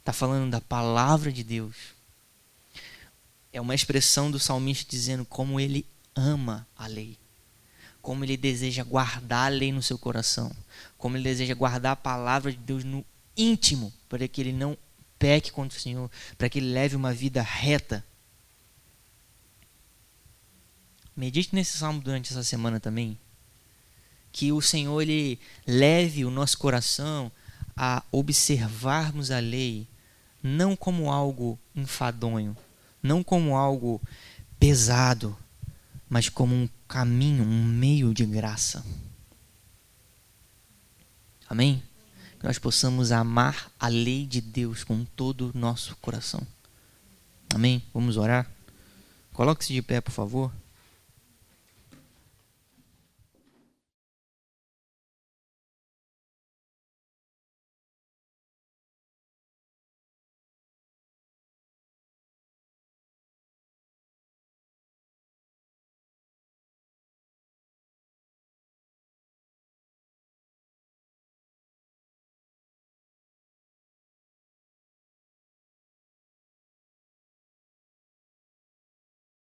Está 0.00 0.12
falando 0.12 0.50
da 0.50 0.60
palavra 0.60 1.30
de 1.30 1.44
Deus. 1.44 1.76
É 3.52 3.60
uma 3.60 3.74
expressão 3.74 4.30
do 4.30 4.38
salmista 4.38 4.90
dizendo 4.90 5.24
como 5.24 5.60
ele 5.60 5.86
ama 6.16 6.66
a 6.76 6.86
lei. 6.86 7.16
Como 8.00 8.24
ele 8.24 8.36
deseja 8.36 8.82
guardar 8.82 9.46
a 9.46 9.54
lei 9.54 9.70
no 9.70 9.82
seu 9.82 9.98
coração. 9.98 10.50
Como 10.96 11.16
ele 11.16 11.24
deseja 11.24 11.54
guardar 11.54 11.92
a 11.92 11.96
palavra 11.96 12.50
de 12.50 12.58
Deus 12.58 12.84
no 12.84 13.04
íntimo, 13.36 13.92
para 14.08 14.26
que 14.26 14.40
ele 14.40 14.52
não 14.52 14.76
peque 15.18 15.52
contra 15.52 15.78
o 15.78 15.80
Senhor, 15.80 16.10
para 16.36 16.48
que 16.48 16.58
ele 16.58 16.72
leve 16.72 16.96
uma 16.96 17.12
vida 17.12 17.42
reta 17.42 18.04
Medite 21.18 21.52
nesse 21.52 21.76
salmo 21.76 22.00
durante 22.00 22.32
essa 22.32 22.44
semana 22.44 22.78
também. 22.78 23.18
Que 24.32 24.52
o 24.52 24.60
Senhor 24.60 25.00
ele 25.00 25.38
leve 25.66 26.24
o 26.24 26.30
nosso 26.30 26.58
coração 26.58 27.30
a 27.76 28.02
observarmos 28.10 29.30
a 29.30 29.38
lei 29.38 29.86
não 30.42 30.76
como 30.76 31.10
algo 31.10 31.58
enfadonho, 31.74 32.56
não 33.02 33.22
como 33.22 33.56
algo 33.56 34.00
pesado, 34.58 35.36
mas 36.08 36.28
como 36.28 36.54
um 36.54 36.68
caminho, 36.86 37.44
um 37.44 37.64
meio 37.64 38.14
de 38.14 38.24
graça. 38.24 38.84
Amém? 41.48 41.82
Que 42.38 42.46
nós 42.46 42.58
possamos 42.58 43.10
amar 43.10 43.70
a 43.78 43.88
lei 43.88 44.26
de 44.26 44.40
Deus 44.40 44.84
com 44.84 45.04
todo 45.04 45.50
o 45.50 45.58
nosso 45.58 45.96
coração. 45.96 46.40
Amém? 47.54 47.82
Vamos 47.92 48.16
orar? 48.16 48.48
Coloque-se 49.32 49.72
de 49.72 49.82
pé, 49.82 50.00
por 50.00 50.12
favor. 50.12 50.52